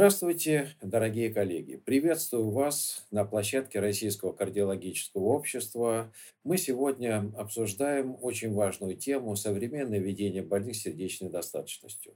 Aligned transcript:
Здравствуйте, 0.00 0.70
дорогие 0.80 1.28
коллеги! 1.28 1.76
Приветствую 1.76 2.48
вас 2.48 3.06
на 3.10 3.26
площадке 3.26 3.80
Российского 3.80 4.32
кардиологического 4.32 5.24
общества. 5.24 6.10
Мы 6.42 6.56
сегодня 6.56 7.30
обсуждаем 7.36 8.16
очень 8.22 8.54
важную 8.54 8.96
тему– 8.96 9.36
современное 9.36 9.98
ведение 9.98 10.42
больных 10.42 10.76
с 10.76 10.84
сердечной 10.84 11.28
недостаточностью. 11.28 12.14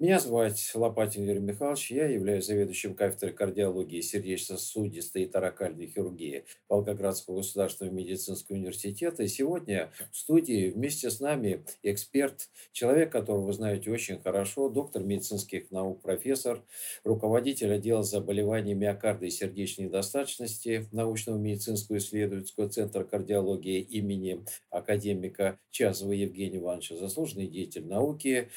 Меня 0.00 0.18
зовут 0.18 0.54
Лопатин 0.74 1.24
Юрий 1.24 1.38
Михайлович, 1.38 1.92
я 1.92 2.08
являюсь 2.08 2.46
заведующим 2.46 2.96
кафедрой 2.96 3.32
кардиологии, 3.32 4.00
сердечно-сосудистой 4.00 5.22
и 5.22 5.26
таракальной 5.26 5.86
хирургии 5.86 6.46
Волгоградского 6.68 7.36
государственного 7.36 7.94
медицинского 7.94 8.56
университета. 8.56 9.22
И 9.22 9.28
сегодня 9.28 9.92
в 10.10 10.16
студии 10.16 10.70
вместе 10.70 11.10
с 11.10 11.20
нами 11.20 11.64
эксперт, 11.84 12.48
человек, 12.72 13.12
которого 13.12 13.46
вы 13.46 13.52
знаете 13.52 13.92
очень 13.92 14.18
хорошо, 14.18 14.68
доктор 14.68 15.04
медицинских 15.04 15.70
наук, 15.70 16.02
профессор, 16.02 16.64
руководитель 17.04 17.19
отдела 17.26 18.02
заболеваний 18.02 18.74
миокарда 18.74 19.26
и 19.26 19.30
сердечной 19.30 19.86
недостаточности 19.86 20.86
научного 20.92 21.38
медицинского 21.38 21.98
исследовательского 21.98 22.68
центра 22.68 23.04
кардиологии 23.04 23.80
имени 23.80 24.44
академика 24.70 25.58
Чазова 25.70 26.12
Евгения 26.12 26.58
Ивановича, 26.58 26.96
заслуженный 26.96 27.46
деятель 27.46 27.86
науки, 27.86 28.50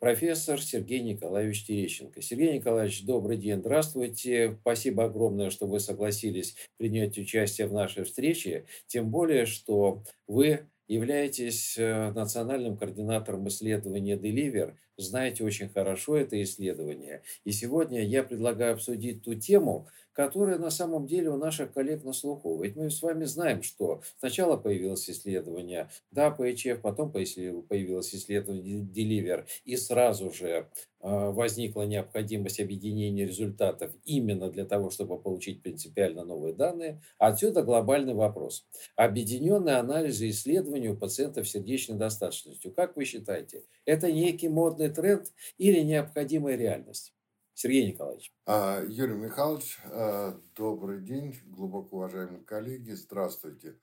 профессор 0.00 0.60
Сергей 0.60 1.00
Николаевич 1.00 1.66
Терещенко. 1.66 2.22
Сергей 2.22 2.54
Николаевич, 2.54 3.04
добрый 3.04 3.36
день, 3.36 3.60
здравствуйте. 3.60 4.56
Спасибо 4.62 5.04
огромное, 5.04 5.50
что 5.50 5.66
вы 5.66 5.78
согласились 5.78 6.56
принять 6.78 7.18
участие 7.18 7.66
в 7.68 7.72
нашей 7.72 8.04
встрече, 8.04 8.64
тем 8.86 9.10
более, 9.10 9.46
что 9.46 10.02
вы 10.26 10.66
являетесь 10.90 11.78
э, 11.78 12.10
национальным 12.10 12.76
координатором 12.76 13.46
исследования 13.46 14.16
Deliver, 14.16 14.74
знаете 14.96 15.44
очень 15.44 15.68
хорошо 15.68 16.16
это 16.16 16.42
исследование. 16.42 17.22
И 17.44 17.52
сегодня 17.52 18.04
я 18.04 18.24
предлагаю 18.24 18.74
обсудить 18.74 19.22
ту 19.22 19.34
тему, 19.36 19.86
которая 20.12 20.58
на 20.58 20.70
самом 20.70 21.06
деле 21.06 21.30
у 21.30 21.36
наших 21.36 21.72
коллег 21.72 22.04
на 22.04 22.12
слуху. 22.12 22.60
Ведь 22.62 22.76
мы 22.76 22.90
с 22.90 23.02
вами 23.02 23.24
знаем, 23.24 23.62
что 23.62 24.02
сначала 24.18 24.56
появилось 24.56 25.08
исследование 25.08 25.90
да, 26.10 26.30
ПХФ, 26.30 26.80
потом 26.82 27.12
появилось 27.12 28.14
исследование 28.14 28.80
Deliver, 28.80 29.46
и 29.64 29.76
сразу 29.76 30.30
же 30.32 30.68
а, 31.02 31.30
возникла 31.30 31.82
необходимость 31.82 32.60
объединения 32.60 33.24
результатов 33.24 33.92
именно 34.04 34.50
для 34.50 34.66
того, 34.66 34.90
чтобы 34.90 35.18
получить 35.18 35.62
принципиально 35.62 36.24
новые 36.24 36.54
данные. 36.54 37.00
Отсюда 37.18 37.62
глобальный 37.62 38.14
вопрос. 38.14 38.66
Объединенные 38.96 39.76
анализы 39.76 40.26
и 40.26 40.30
исследования 40.30 40.90
у 40.90 40.96
пациентов 40.96 41.48
с 41.48 41.52
сердечной 41.52 41.96
достаточностью. 41.96 42.72
Как 42.72 42.96
вы 42.96 43.04
считаете, 43.04 43.64
это 43.86 44.12
некий 44.12 44.48
модный 44.48 44.90
тренд 44.90 45.32
или 45.56 45.80
необходимая 45.80 46.56
реальность? 46.56 47.14
Сергей 47.62 47.92
Николаевич. 47.92 48.32
А, 48.46 48.82
Юрий 48.88 49.16
Михайлович, 49.16 49.78
а, 49.84 50.40
добрый 50.56 51.02
день, 51.02 51.38
глубоко 51.44 51.98
уважаемые 51.98 52.42
коллеги, 52.42 52.92
здравствуйте. 52.92 53.78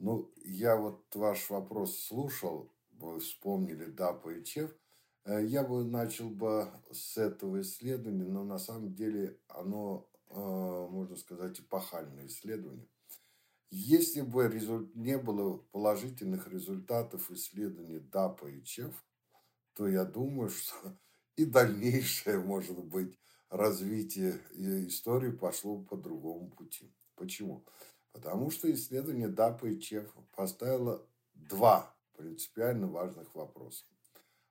Ну, 0.00 0.32
я 0.44 0.74
вот 0.74 1.04
ваш 1.14 1.48
вопрос 1.48 2.00
слушал, 2.00 2.72
вы 2.90 3.20
вспомнили 3.20 3.84
ДАПа 3.84 4.30
и 4.30 4.42
ЧЕФ. 4.42 4.76
Э, 5.24 5.40
я 5.40 5.62
бы 5.62 5.84
начал 5.84 6.30
бы 6.30 6.68
с 6.90 7.16
этого 7.16 7.60
исследования, 7.60 8.24
но 8.24 8.42
на 8.42 8.58
самом 8.58 8.92
деле 8.92 9.38
оно, 9.46 10.10
э, 10.30 10.34
можно 10.34 11.14
сказать, 11.14 11.60
эпохальное 11.60 12.26
исследование. 12.26 12.88
Если 13.70 14.22
бы 14.22 14.50
не 14.96 15.16
было 15.16 15.58
положительных 15.70 16.48
результатов 16.48 17.30
исследований 17.30 18.00
ДАПа 18.00 18.46
и 18.46 18.64
ЧЕФ, 18.64 18.92
то 19.74 19.86
я 19.86 20.04
думаю, 20.04 20.50
что 20.50 20.98
и 21.36 21.44
дальнейшее, 21.44 22.38
может 22.38 22.78
быть, 22.84 23.18
развитие 23.48 24.40
истории 24.88 25.30
пошло 25.30 25.78
по 25.82 25.96
другому 25.96 26.50
пути. 26.50 26.92
Почему? 27.14 27.64
Потому 28.12 28.50
что 28.50 28.70
исследование 28.72 29.28
ДАПа 29.28 29.66
и 29.66 29.80
ЧЕФ 29.80 30.14
поставило 30.34 31.06
два 31.34 31.94
принципиально 32.16 32.86
важных 32.86 33.34
вопроса. 33.34 33.84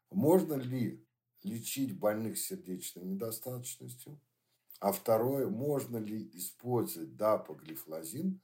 Можно 0.10 0.56
ли 0.56 1.06
лечить 1.44 1.98
больных 1.98 2.38
сердечной 2.38 3.06
недостаточностью? 3.06 4.20
А 4.80 4.92
второе, 4.92 5.48
можно 5.48 5.98
ли 5.98 6.30
использовать 6.34 7.16
дапоглифлозин 7.16 8.42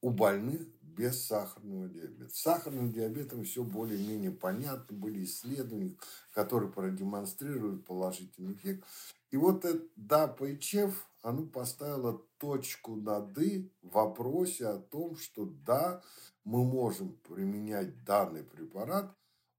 у 0.00 0.10
больных 0.10 0.66
без 0.82 1.24
сахарного 1.24 1.88
диабета. 1.88 2.34
С 2.34 2.40
сахарным 2.40 2.92
диабетом 2.92 3.44
все 3.44 3.62
более-менее 3.62 4.32
понятно. 4.32 4.96
Были 4.96 5.24
исследования, 5.24 5.96
которые 6.32 6.70
продемонстрируют 6.70 7.86
положительный 7.86 8.54
эффект. 8.54 8.84
И 9.30 9.36
вот 9.36 9.64
это 9.64 9.84
ДАП 9.96 10.42
и 10.42 10.58
ЧЕФ, 10.58 11.06
оно 11.22 11.46
поставило 11.46 12.20
точку 12.38 12.96
над 12.96 13.38
«и» 13.38 13.70
в 13.82 13.90
вопросе 13.92 14.66
о 14.66 14.78
том, 14.78 15.16
что 15.16 15.44
да, 15.64 16.02
мы 16.44 16.64
можем 16.64 17.12
применять 17.28 18.04
данный 18.04 18.42
препарат 18.42 19.14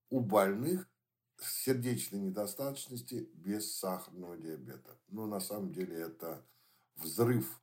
у 0.09 0.19
больных 0.19 0.87
с 1.37 1.63
сердечной 1.63 2.19
недостаточности 2.19 3.29
без 3.33 3.75
сахарного 3.77 4.37
диабета. 4.37 4.97
Но 5.07 5.25
на 5.25 5.39
самом 5.39 5.71
деле 5.71 5.95
это 5.95 6.45
взрыв 6.97 7.61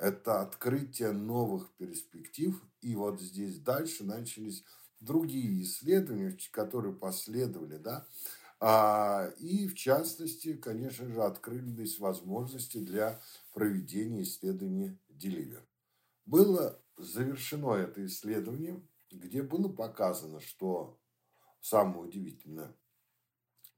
это 0.00 0.40
открытие 0.40 1.12
новых 1.12 1.70
перспектив. 1.76 2.60
И 2.80 2.96
вот 2.96 3.20
здесь 3.20 3.58
дальше 3.58 4.04
начались 4.04 4.64
другие 4.98 5.62
исследования, 5.62 6.36
которые 6.50 6.94
последовали, 6.94 7.76
да, 7.76 8.06
а, 8.58 9.32
и 9.38 9.66
в 9.68 9.74
частности, 9.74 10.54
конечно 10.54 11.06
же, 11.06 11.22
открылись 11.22 11.98
возможности 11.98 12.78
для 12.78 13.20
проведения 13.54 14.22
исследования 14.22 14.98
Deliver. 15.08 15.62
Было 16.26 16.78
завершено 16.98 17.74
это 17.74 18.04
исследование, 18.04 18.82
где 19.10 19.42
было 19.42 19.68
показано, 19.68 20.40
что 20.40 20.98
самое 21.60 22.00
удивительное, 22.00 22.74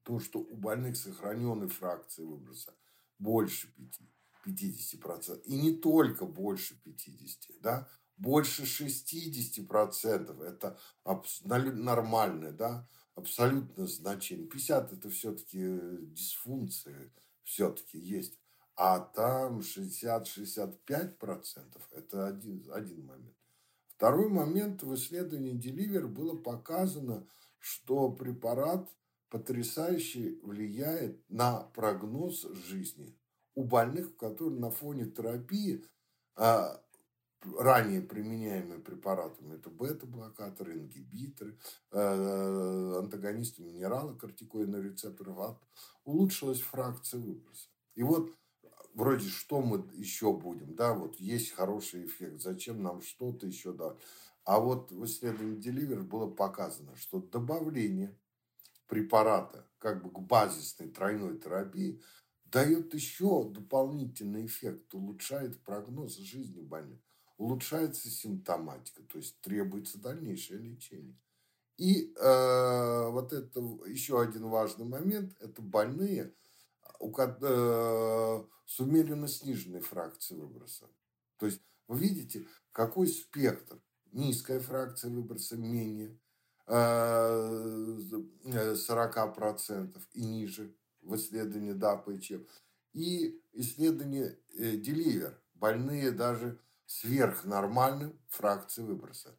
то, 0.03 0.19
что 0.19 0.41
у 0.41 0.57
больных 0.57 0.97
сохраненной 0.97 1.69
фракции 1.69 2.25
выброса 2.25 2.75
больше 3.19 3.73
пяти 3.75 4.09
50%. 4.45 5.43
И 5.45 5.57
не 5.57 5.77
только 5.77 6.27
больше 6.27 6.81
50%, 6.85 7.61
да, 7.61 7.89
больше 8.17 8.65
60% 8.65 10.45
это 10.45 10.79
нормальное, 11.05 12.53
да, 12.53 12.89
абсолютно 13.15 13.87
значение. 13.87 14.47
50 14.47 14.93
это 14.93 15.09
все-таки 15.11 15.79
дисфункции 16.03 17.13
все-таки 17.43 17.99
есть. 17.99 18.39
А 18.75 19.01
там 19.01 19.61
60-65% 19.61 21.81
это 21.93 22.27
один, 22.27 22.65
один 22.73 23.05
момент. 23.05 23.37
Второй 23.89 24.29
момент 24.29 24.83
в 24.83 24.95
исследовании 24.95 25.53
Деливер 25.53 26.09
было 26.09 26.37
показано, 26.37 27.29
что 27.59 28.11
препарат 28.11 28.89
потрясающе 29.29 30.39
влияет 30.43 31.23
на 31.31 31.65
прогноз 31.75 32.47
жизни 32.67 33.15
у 33.55 33.65
больных, 33.65 34.11
у 34.11 34.15
которых 34.15 34.59
на 34.59 34.71
фоне 34.71 35.07
терапии 35.07 35.85
а, 36.37 36.83
ранее 37.59 38.03
применяемые 38.03 38.81
препаратами, 38.81 39.57
это 39.57 39.71
бета-блокаторы, 39.71 40.79
ингибиторы, 40.79 41.59
э, 41.91 42.95
антагонисты 42.99 43.63
минерала, 43.63 44.15
кортикоидных 44.15 44.85
рецепторов, 44.85 45.39
а 45.39 45.59
улучшилась 46.05 46.61
фракция 46.61 47.21
выброса. 47.21 47.69
И 47.95 48.03
вот 48.03 48.33
вроде 48.95 49.29
что 49.29 49.61
мы 49.61 49.85
еще 49.95 50.33
будем, 50.33 50.75
да, 50.75 50.95
вот 50.95 51.17
есть 51.17 51.53
хороший 51.53 52.07
эффект, 52.07 52.41
зачем 52.41 52.83
нам 52.83 53.03
что-то 53.03 53.47
еще 53.47 53.73
да. 53.73 53.97
А 54.45 54.59
вот 54.59 54.91
в 54.91 55.05
исследовании 55.05 55.61
Deliver 55.61 56.03
было 56.03 56.29
показано, 56.29 56.97
что 56.97 57.21
добавление 57.21 58.17
препарата 58.87 59.67
как 59.79 60.03
бы 60.03 60.11
к 60.11 60.19
базисной 60.21 60.89
тройной 60.89 61.39
терапии 61.39 62.03
дает 62.53 62.93
еще 62.93 63.49
дополнительный 63.49 64.45
эффект, 64.47 64.95
улучшает 64.95 65.59
прогноз 65.63 66.19
жизни 66.19 66.61
больных, 66.61 67.01
улучшается 67.39 68.11
симптоматика, 68.11 69.03
то 69.03 69.19
есть 69.19 69.41
требуется 69.41 69.99
дальнейшее 69.99 70.61
лечение. 70.61 71.17
И 71.79 72.13
э, 72.15 73.09
вот 73.09 73.33
это 73.33 73.61
еще 73.87 74.21
один 74.21 74.49
важный 74.49 74.85
момент, 74.85 75.35
это 75.41 75.63
больные 75.63 76.35
у, 77.01 77.11
э, 77.19 78.45
с 78.67 78.81
умеренно 78.81 79.27
сниженной 79.27 79.81
фракцией 79.81 80.41
выброса. 80.41 80.87
То 81.39 81.47
есть 81.47 81.63
вы 81.89 81.99
видите, 81.99 82.47
какой 82.73 83.09
спектр. 83.09 83.81
Низкая 84.13 84.61
фракция 84.61 85.11
выброса 85.11 85.57
менее 85.57 86.19
э, 86.67 87.99
40% 88.45 89.99
и 90.13 90.23
ниже 90.23 90.77
в 91.03 91.15
исследовании 91.17 91.73
ДАПа 91.73 92.13
и 92.13 92.21
ЧЕП, 92.21 92.49
и 92.93 93.41
исследование 93.53 94.39
э, 94.57 94.77
Деливер, 94.77 95.41
больные 95.55 96.11
даже 96.11 96.59
сверхнормальным 96.87 98.19
фракции 98.29 98.83
выброса. 98.83 99.37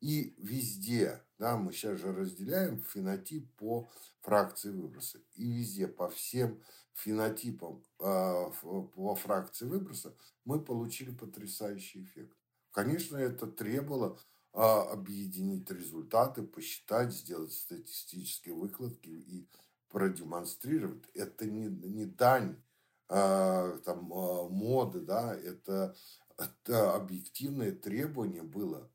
И 0.00 0.34
везде, 0.38 1.24
да, 1.38 1.56
мы 1.56 1.72
сейчас 1.72 1.98
же 1.98 2.12
разделяем 2.12 2.82
фенотип 2.82 3.50
по 3.56 3.88
фракции 4.20 4.70
выброса. 4.70 5.18
И 5.34 5.50
везде 5.50 5.88
по 5.88 6.10
всем 6.10 6.62
фенотипам 6.92 7.82
э, 8.00 8.50
по 8.60 9.14
фракции 9.14 9.64
выброса 9.64 10.14
мы 10.44 10.62
получили 10.62 11.10
потрясающий 11.10 12.02
эффект. 12.04 12.36
Конечно, 12.70 13.16
это 13.16 13.46
требовало 13.46 14.18
э, 14.52 14.58
объединить 14.58 15.70
результаты, 15.70 16.42
посчитать, 16.42 17.12
сделать 17.12 17.52
статистические 17.52 18.54
выкладки 18.54 19.08
и 19.08 19.48
продемонстрировать. 19.94 21.08
Это 21.14 21.46
не, 21.46 21.68
не 21.68 22.04
дань 22.04 22.60
э, 23.08 23.78
там, 23.84 24.12
э, 24.12 24.48
моды, 24.48 25.00
да, 25.00 25.32
это, 25.36 25.94
это 26.36 26.96
объективное 26.96 27.70
требование 27.70 28.42
было 28.42 28.90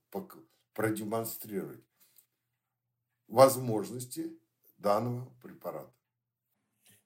продемонстрировать 0.74 1.86
возможности 3.30 4.38
данного 4.78 5.30
препарата. 5.42 5.94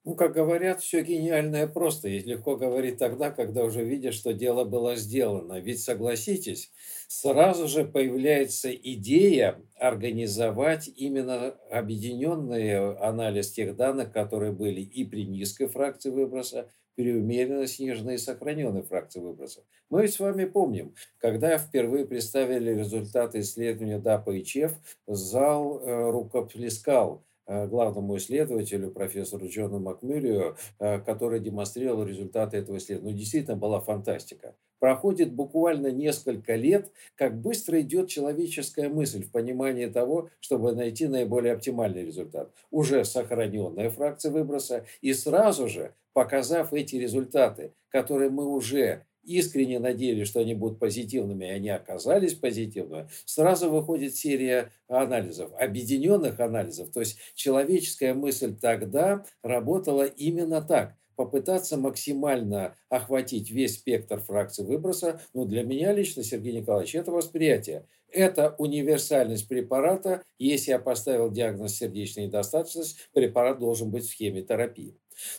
Ну, 0.06 0.16
как 0.16 0.34
говорят, 0.34 0.82
все 0.82 1.02
гениальное 1.02 1.66
просто. 1.66 2.10
И 2.10 2.20
легко 2.20 2.58
говорить 2.58 2.98
тогда, 2.98 3.32
когда 3.32 3.64
уже 3.64 3.86
видишь, 3.86 4.16
что 4.16 4.34
дело 4.34 4.66
было 4.66 4.98
сделано. 4.98 5.62
Ведь, 5.62 5.82
согласитесь, 5.82 6.72
сразу 7.08 7.70
же 7.70 7.86
появляется 7.86 8.74
идея 8.76 9.62
организовать 9.78 10.90
именно 10.94 11.56
объединенный 11.72 12.96
анализ 12.98 13.52
тех 13.52 13.78
данных, 13.78 14.12
которые 14.12 14.52
были 14.52 14.82
и 14.82 15.06
при 15.06 15.26
низкой 15.26 15.68
фракции 15.68 16.10
выброса, 16.10 16.70
при 16.96 17.14
умеренно 17.14 17.66
сниженной 17.66 18.16
и 18.16 18.18
сохраненной 18.18 18.84
фракции 18.84 19.22
выброса. 19.22 19.64
Мы 19.90 20.02
ведь 20.02 20.14
с 20.14 20.20
вами 20.20 20.44
помним, 20.44 20.96
когда 21.18 21.58
впервые 21.58 22.06
представили 22.06 22.78
результаты 22.78 23.40
исследования 23.40 24.00
ДАПа 24.00 24.32
и 24.32 24.44
ЧЕФ, 24.44 24.74
зал 25.08 25.80
э, 25.80 26.12
рукоплескал 26.12 27.24
Э, 27.24 27.33
главному 27.48 28.18
исследователю, 28.18 28.92
профессору 28.92 29.48
Джону 29.48 29.80
Макмюрию, 29.80 30.56
э, 30.80 31.00
который 31.00 31.40
демонстрировал 31.40 32.04
результаты 32.06 32.58
этого 32.58 32.78
исследования. 32.78 33.12
Ну, 33.12 33.18
действительно, 33.18 33.58
была 33.58 33.80
фантастика. 33.82 34.56
Проходит 34.80 35.34
буквально 35.34 35.92
несколько 35.92 36.56
лет, 36.56 36.92
как 37.16 37.40
быстро 37.40 37.80
идет 37.80 38.10
человеческая 38.10 38.90
мысль 38.90 39.24
в 39.24 39.32
понимании 39.32 39.86
того, 39.86 40.30
чтобы 40.42 40.74
найти 40.74 41.08
наиболее 41.08 41.54
оптимальный 41.54 42.04
результат. 42.06 42.52
Уже 42.70 43.06
сохраненная 43.06 43.90
фракция 43.90 44.32
выброса 44.32 44.86
и 45.02 45.14
сразу 45.14 45.70
же, 45.70 45.94
показав 46.12 46.74
эти 46.74 46.98
результаты, 46.98 47.74
которые 47.90 48.30
мы 48.30 48.46
уже 48.46 49.06
искренне 49.24 49.80
надеялись, 49.80 50.28
что 50.28 50.40
они 50.40 50.54
будут 50.54 50.80
позитивными, 50.80 51.46
и 51.46 51.50
они 51.50 51.70
оказались 51.70 52.34
позитивными, 52.34 53.08
сразу 53.26 53.70
выходит 53.70 54.16
серия 54.16 54.72
анализов, 54.88 55.52
объединенных 55.58 56.40
анализов. 56.40 56.92
То 56.92 57.00
есть 57.00 57.18
человеческая 57.36 58.14
мысль 58.14 58.56
тогда 58.56 59.26
работала 59.42 60.06
именно 60.06 60.62
так 60.62 60.96
попытаться 61.16 61.78
максимально 61.78 62.76
охватить 62.90 63.52
весь 63.52 63.76
спектр 63.76 64.20
фракций 64.20 64.66
выброса, 64.66 65.22
ну, 65.34 65.46
для 65.46 65.64
меня 65.64 65.94
лично, 65.94 66.24
Сергей 66.24 66.54
Николаевич, 66.54 66.96
это 66.96 67.12
восприятие. 67.12 67.86
Это 68.10 68.56
универсальность 68.60 69.48
препарата. 69.48 70.24
Если 70.38 70.72
я 70.72 70.80
поставил 70.80 71.32
диагноз 71.32 71.76
сердечной 71.76 72.28
недостаточности, 72.28 73.00
препарат 73.12 73.60
должен 73.60 73.90
быть 73.90 74.06
в 74.06 74.10
схеме 74.10 74.44
терапии. 74.44 74.96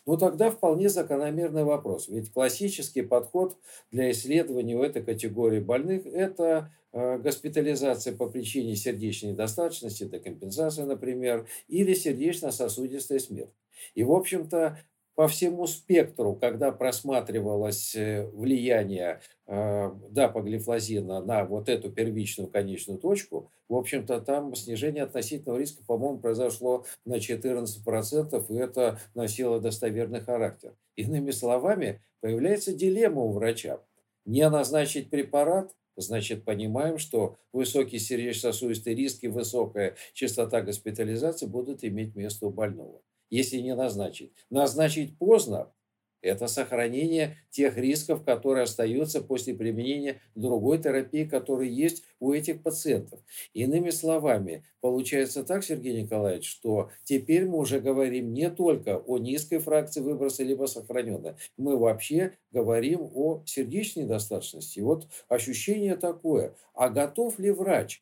Ну, 0.07 0.17
тогда 0.17 0.51
вполне 0.51 0.89
закономерный 0.89 1.65
вопрос. 1.65 2.09
Ведь 2.09 2.33
классический 2.33 3.03
подход 3.03 3.57
для 3.91 4.11
исследования 4.11 4.77
у 4.77 4.83
этой 4.83 5.03
категории 5.03 5.61
больных– 5.61 6.07
это 6.07 6.73
э, 6.93 7.19
госпитализация 7.19 8.17
по 8.17 8.29
причине 8.29 8.77
сердечной 8.77 9.33
недостаточности, 9.33 10.05
декомпенсация, 10.05 10.87
например, 10.87 11.47
или 11.69 11.95
сердечно-сосудистая 11.95 13.19
смерть. 13.19 13.55
И, 13.95 14.03
в 14.03 14.13
общем-то, 14.13 14.79
по 15.15 15.29
всему 15.29 15.67
спектру, 15.67 16.35
когда 16.35 16.73
просматривалось 16.73 17.95
э, 17.95 18.27
влияние 18.33 19.21
э, 19.47 19.91
дапоглифлозина 20.11 21.23
на 21.23 21.45
вот 21.45 21.69
эту 21.69 21.91
первичную 21.91 22.51
конечную 22.51 22.99
точку, 22.99 23.51
в 23.69 23.77
общем-то, 23.77 24.21
там 24.21 24.55
снижение 24.55 25.05
относительного 25.05 25.59
риска, 25.59 25.85
по-моему, 25.85 26.19
произошло 26.19 26.85
на 27.05 27.15
14%, 27.15 28.47
и 28.49 28.59
это 28.59 28.99
носило 29.15 29.61
достоверный 29.61 30.21
характер. 30.21 30.75
Иными 30.97 31.31
словами, 31.31 32.03
появляется 32.21 32.73
дилемма 32.73 33.23
у 33.23 33.33
врача. 33.33 33.81
Не 34.25 34.49
назначить 34.49 35.11
препарат, 35.11 35.75
значит, 35.97 36.45
понимаем, 36.45 36.99
что 36.99 37.37
высокий 37.53 37.99
сердечно-сосудистый 37.99 38.95
риск 38.95 39.23
и 39.23 39.29
высокая 39.29 39.95
частота 40.13 40.61
госпитализации 40.63 41.47
будут 41.47 41.85
иметь 41.85 42.17
место 42.17 42.47
у 42.47 42.51
больного 42.51 43.01
если 43.35 43.59
не 43.59 43.75
назначить. 43.75 44.33
Назначить 44.49 45.19
поздно– 45.19 45.73
это 46.23 46.47
сохранение 46.47 47.37
тех 47.51 47.77
рисков, 47.77 48.23
которые 48.23 48.63
остаются 48.63 49.21
после 49.21 49.55
применения 49.55 50.21
другой 50.37 50.79
терапии, 50.79 51.25
которая 51.25 51.67
есть 51.67 52.05
у 52.21 52.33
этих 52.33 52.63
пациентов. 52.63 53.19
Иными 53.53 53.91
словами, 53.91 54.65
получается 54.81 55.43
так, 55.43 55.65
Сергей 55.65 56.01
Николаевич, 56.01 56.49
что 56.49 56.91
теперь 57.03 57.45
мы 57.47 57.59
уже 57.59 57.81
говорим 57.81 58.33
не 58.33 58.49
только 58.51 58.99
о 58.99 59.19
низкой 59.19 59.59
фракции 59.59 60.01
выброса, 60.01 60.45
либо 60.45 60.67
сохраненной. 60.67 61.35
Мы 61.57 61.77
вообще 61.77 62.35
говорим 62.53 63.11
о 63.15 63.43
сердечной 63.47 64.05
недостаточности. 64.05 64.79
вот 64.79 65.09
ощущение 65.29 65.97
такое. 65.97 66.55
А 66.73 66.89
готов 66.89 67.41
ли 67.41 67.51
врач 67.51 68.01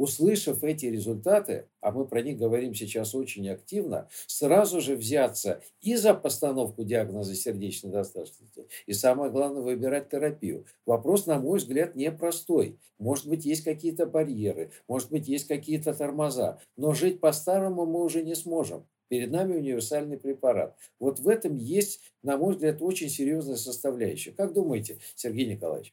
услышав 0.00 0.64
эти 0.64 0.86
результаты, 0.86 1.66
а 1.82 1.92
мы 1.92 2.06
про 2.06 2.22
них 2.22 2.38
говорим 2.38 2.74
сейчас 2.74 3.14
очень 3.14 3.46
активно, 3.50 4.08
сразу 4.26 4.80
же 4.80 4.96
взяться 4.96 5.60
и 5.82 5.94
за 5.94 6.14
постановку 6.14 6.84
диагноза 6.84 7.34
сердечной 7.34 7.92
достаточности, 7.92 8.66
и 8.86 8.94
самое 8.94 9.30
главное, 9.30 9.60
выбирать 9.60 10.08
терапию. 10.08 10.64
Вопрос, 10.86 11.26
на 11.26 11.38
мой 11.38 11.58
взгляд, 11.58 11.96
непростой. 11.96 12.78
Может 12.98 13.28
быть, 13.28 13.44
есть 13.44 13.62
какие-то 13.62 14.06
барьеры, 14.06 14.70
может 14.88 15.10
быть, 15.10 15.28
есть 15.28 15.46
какие-то 15.46 15.92
тормоза, 15.92 16.60
но 16.78 16.94
жить 16.94 17.20
по-старому 17.20 17.84
мы 17.84 18.02
уже 18.02 18.22
не 18.22 18.34
сможем. 18.34 18.86
Перед 19.08 19.30
нами 19.30 19.58
универсальный 19.58 20.16
препарат. 20.16 20.76
Вот 20.98 21.18
в 21.18 21.28
этом 21.28 21.56
есть, 21.56 22.00
на 22.22 22.38
мой 22.38 22.54
взгляд, 22.54 22.80
очень 22.80 23.10
серьезная 23.10 23.56
составляющая. 23.56 24.30
Как 24.30 24.54
думаете, 24.54 24.98
Сергей 25.14 25.46
Николаевич? 25.46 25.92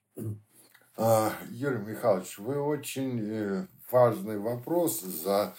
А, 0.95 1.33
Юрий 1.51 1.77
Михайлович, 1.77 2.39
вы 2.39 2.59
очень 2.59 3.19
э, 3.21 3.67
важный 3.91 4.37
вопрос 4.37 5.01
за, 5.01 5.55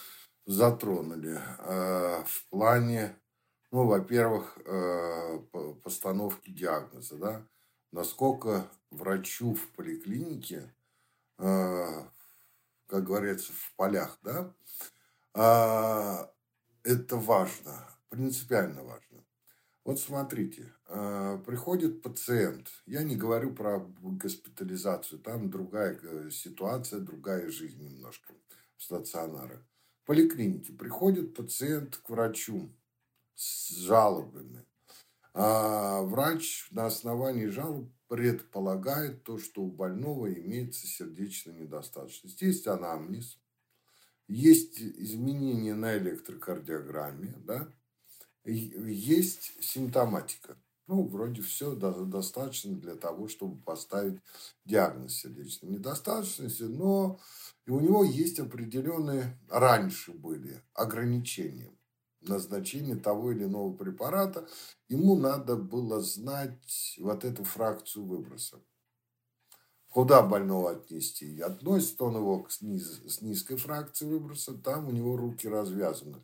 затронули 0.47 1.41
э, 1.59 2.25
в 2.25 2.49
плане, 2.51 3.17
ну, 3.71 3.87
во-первых, 3.87 4.59
э, 4.65 5.39
постановки 5.83 6.51
диагноза, 6.51 7.17
да, 7.17 7.47
насколько 7.93 8.69
врачу 8.91 9.55
в 9.55 9.69
поликлинике, 9.69 10.73
э, 11.39 12.05
как 12.87 13.05
говорится, 13.05 13.53
в 13.53 13.75
полях, 13.77 14.19
да, 14.23 14.55
это 16.85 17.17
важно, 17.17 17.87
принципиально 18.09 18.83
важно. 18.83 19.25
Вот 19.89 19.99
смотрите, 19.99 20.71
приходит 21.47 22.03
пациент, 22.03 22.69
я 22.85 23.03
не 23.03 23.17
говорю 23.17 23.55
про 23.55 23.79
госпитализацию, 24.03 25.19
там 25.19 25.49
другая 25.49 25.99
э, 26.03 26.29
ситуация, 26.31 27.01
другая 27.01 27.51
жизнь 27.51 27.83
немножко 27.83 28.35
в 28.77 28.83
стационарах. 28.83 29.63
В 30.03 30.07
поликлинике 30.09 30.75
приходит 30.75 31.33
пациент 31.33 31.97
к 31.97 32.11
врачу 32.11 32.69
с 33.35 33.71
жалобами. 33.71 34.67
А 35.33 36.03
врач 36.03 36.69
на 36.71 36.85
основании 36.85 37.47
жалоб 37.47 37.91
предполагает 38.09 39.25
то, 39.25 39.39
что 39.39 39.63
у 39.63 39.71
больного 39.71 40.31
имеется 40.31 40.87
сердечная 40.87 41.55
недостаточность. 41.55 42.43
Есть 42.43 42.67
анамнез, 42.67 43.39
есть 44.27 44.83
изменения 44.83 45.75
на 45.75 45.97
электрокардиограмме, 45.97 47.37
да, 47.39 47.73
есть 48.53 49.53
симптоматика. 49.63 50.57
Ну, 50.87 51.07
вроде 51.07 51.43
все 51.43 51.75
достаточно 51.75 52.75
для 52.75 52.95
того, 52.95 53.29
чтобы 53.29 53.61
поставить 53.61 54.21
диагноз 54.65 55.17
сердечной 55.17 55.73
недостаточности, 55.73 56.63
но 56.63 57.21
и 57.67 57.71
у 57.71 57.81
него 57.81 58.05
есть 58.05 58.41
определенные, 58.41 59.39
раньше 59.51 60.13
были 60.13 60.63
ограничения 60.73 61.71
назначения 62.23 62.97
того 62.97 63.33
или 63.33 63.45
иного 63.45 63.73
препарата. 63.77 64.49
Ему 64.89 65.17
надо 65.17 65.57
было 65.57 66.01
знать 66.01 66.97
вот 66.99 67.25
эту 67.25 67.45
фракцию 67.45 68.07
выброса. 68.07 68.59
Куда 69.91 70.23
больного 70.23 70.73
отнести? 70.73 71.41
Относит 71.41 72.01
он 72.03 72.17
его 72.17 72.47
с 72.49 73.21
низкой 73.21 73.57
фракцией 73.57 74.11
выброса, 74.13 74.55
там 74.55 74.89
у 74.89 74.91
него 74.91 75.17
руки 75.17 75.49
развязаны. 75.49 76.17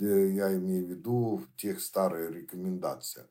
Я 0.00 0.56
имею 0.56 0.86
в 0.86 0.90
виду 0.90 1.46
тех 1.56 1.80
старые 1.80 2.32
рекомендации. 2.32 3.24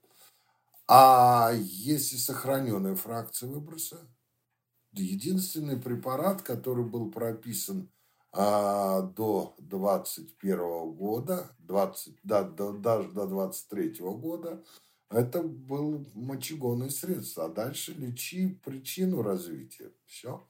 А 0.88 1.52
если 1.54 2.16
сохраненная 2.16 2.96
фракция 2.96 3.50
выброса, 3.50 4.08
единственный 4.94 5.78
препарат, 5.78 6.42
который 6.42 6.86
был 6.86 7.12
прописан 7.12 7.92
а, 8.32 9.02
до 9.02 9.56
21 9.60 10.92
года, 10.94 11.50
20, 11.60 12.20
да, 12.24 12.44
до, 12.44 12.74
даже 12.74 13.12
до 13.12 13.28
23 13.28 13.96
года, 14.00 14.64
это 15.10 15.42
был 15.42 16.06
мочегонное 16.14 16.90
средство. 16.90 17.46
А 17.46 17.50
дальше 17.50 17.94
лечи 17.94 18.60
причину 18.64 19.22
развития. 19.22 19.92
Все. 20.06 20.48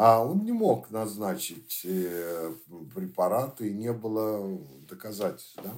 А 0.00 0.24
он 0.24 0.44
не 0.44 0.52
мог 0.52 0.90
назначить 0.90 1.80
э, 1.84 2.54
препараты, 2.94 3.68
и 3.68 3.74
не 3.74 3.92
было 3.92 4.56
доказательств. 4.88 5.56
Да? 5.56 5.76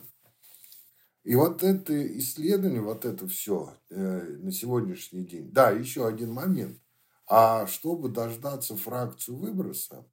И 1.24 1.34
вот 1.34 1.62
это 1.62 2.18
исследование, 2.18 2.82
вот 2.82 3.06
это 3.06 3.26
все 3.26 3.78
э, 3.88 4.36
на 4.42 4.52
сегодняшний 4.52 5.24
день. 5.24 5.50
Да, 5.50 5.70
еще 5.70 6.06
один 6.06 6.32
момент. 6.32 6.78
А 7.26 7.66
чтобы 7.66 8.10
дождаться 8.10 8.76
фракцию 8.76 9.38
выброса, 9.38 10.04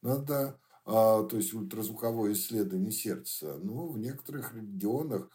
надо, 0.00 0.58
а, 0.84 1.22
то 1.22 1.36
есть 1.36 1.54
ультразвуковое 1.54 2.32
исследование 2.32 2.90
сердца, 2.90 3.60
ну, 3.62 3.86
в 3.86 3.98
некоторых 3.98 4.54
регионах 4.54 5.30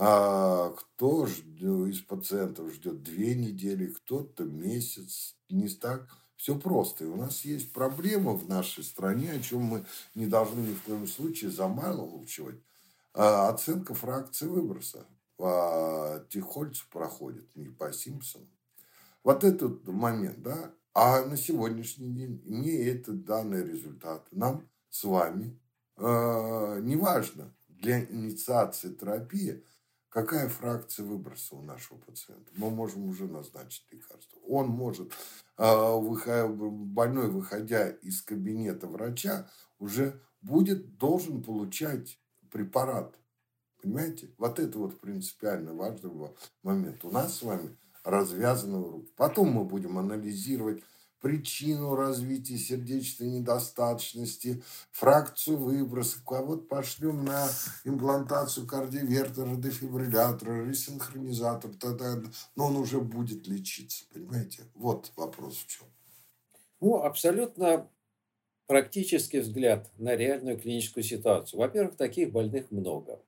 а 0.00 0.70
кто 0.70 1.26
из 1.26 2.00
пациентов 2.00 2.72
ждет 2.72 3.02
две 3.02 3.34
недели, 3.34 3.86
кто-то 3.86 4.44
месяц, 4.44 5.36
не 5.48 5.68
так. 5.68 6.08
Все 6.38 6.56
просто. 6.56 7.04
И 7.04 7.08
у 7.08 7.16
нас 7.16 7.44
есть 7.44 7.72
проблема 7.72 8.32
в 8.32 8.48
нашей 8.48 8.84
стране, 8.84 9.32
о 9.32 9.40
чем 9.40 9.62
мы 9.62 9.84
не 10.14 10.26
должны 10.26 10.60
ни 10.60 10.72
в 10.72 10.82
коем 10.84 11.06
случае 11.08 11.50
замалчивать. 11.50 12.62
А, 13.12 13.48
оценка 13.48 13.92
фракции 13.92 14.46
выброса 14.46 15.04
по 15.36 16.24
Тихольцу 16.30 16.84
проходит, 16.90 17.54
не 17.56 17.68
по 17.68 17.92
Симпсону. 17.92 18.46
Вот 19.24 19.42
этот 19.42 19.86
момент, 19.88 20.40
да. 20.40 20.72
А 20.94 21.24
на 21.24 21.36
сегодняшний 21.36 22.10
день, 22.10 22.40
имея 22.46 22.94
этот 22.94 23.24
данный 23.24 23.64
результат, 23.64 24.26
нам 24.30 24.68
с 24.90 25.02
вами 25.02 25.58
э, 25.96 26.80
неважно 26.82 27.52
для 27.68 28.04
инициации 28.04 28.94
терапии, 28.94 29.64
какая 30.08 30.48
фракция 30.48 31.04
выброса 31.04 31.56
у 31.56 31.62
нашего 31.62 31.98
пациента. 31.98 32.50
Мы 32.56 32.70
можем 32.70 33.08
уже 33.08 33.26
назначить 33.26 33.84
лекарство. 33.90 34.38
Он 34.46 34.68
может, 34.68 35.12
э, 35.58 35.98
больной, 36.48 37.30
выходя 37.30 37.90
из 37.90 38.22
кабинета 38.22 38.86
врача, 38.86 39.50
уже 39.78 40.20
будет, 40.40 40.96
должен 40.96 41.42
получать 41.42 42.20
препарат. 42.50 43.18
Понимаете? 43.82 44.34
Вот 44.38 44.58
это 44.58 44.78
вот 44.78 45.00
принципиально 45.00 45.74
важный 45.74 46.10
момент. 46.62 47.04
У 47.04 47.10
нас 47.10 47.36
с 47.36 47.42
вами 47.42 47.76
развязаны 48.02 48.82
руки. 48.82 49.12
Потом 49.16 49.50
мы 49.50 49.64
будем 49.64 49.98
анализировать 49.98 50.82
причину 51.20 51.94
развития 51.94 52.58
сердечной 52.58 53.28
недостаточности, 53.28 54.62
фракцию 54.92 55.58
выброса, 55.58 56.18
кого-то 56.24 56.62
пошлем 56.62 57.24
на 57.24 57.48
имплантацию 57.84 58.66
кардиовертера, 58.66 59.56
дефибриллятора, 59.56 60.64
ресинхронизатор, 60.64 61.72
тогда, 61.74 62.22
но 62.56 62.66
он 62.66 62.76
уже 62.76 63.00
будет 63.00 63.46
лечиться, 63.46 64.04
понимаете? 64.12 64.64
Вот 64.74 65.12
вопрос 65.16 65.56
в 65.56 65.66
чем. 65.66 65.86
Ну, 66.80 67.02
абсолютно 67.02 67.90
практический 68.66 69.40
взгляд 69.40 69.90
на 69.98 70.14
реальную 70.14 70.58
клиническую 70.60 71.02
ситуацию. 71.02 71.58
Во-первых, 71.58 71.96
таких 71.96 72.30
больных 72.30 72.70
много. 72.70 73.20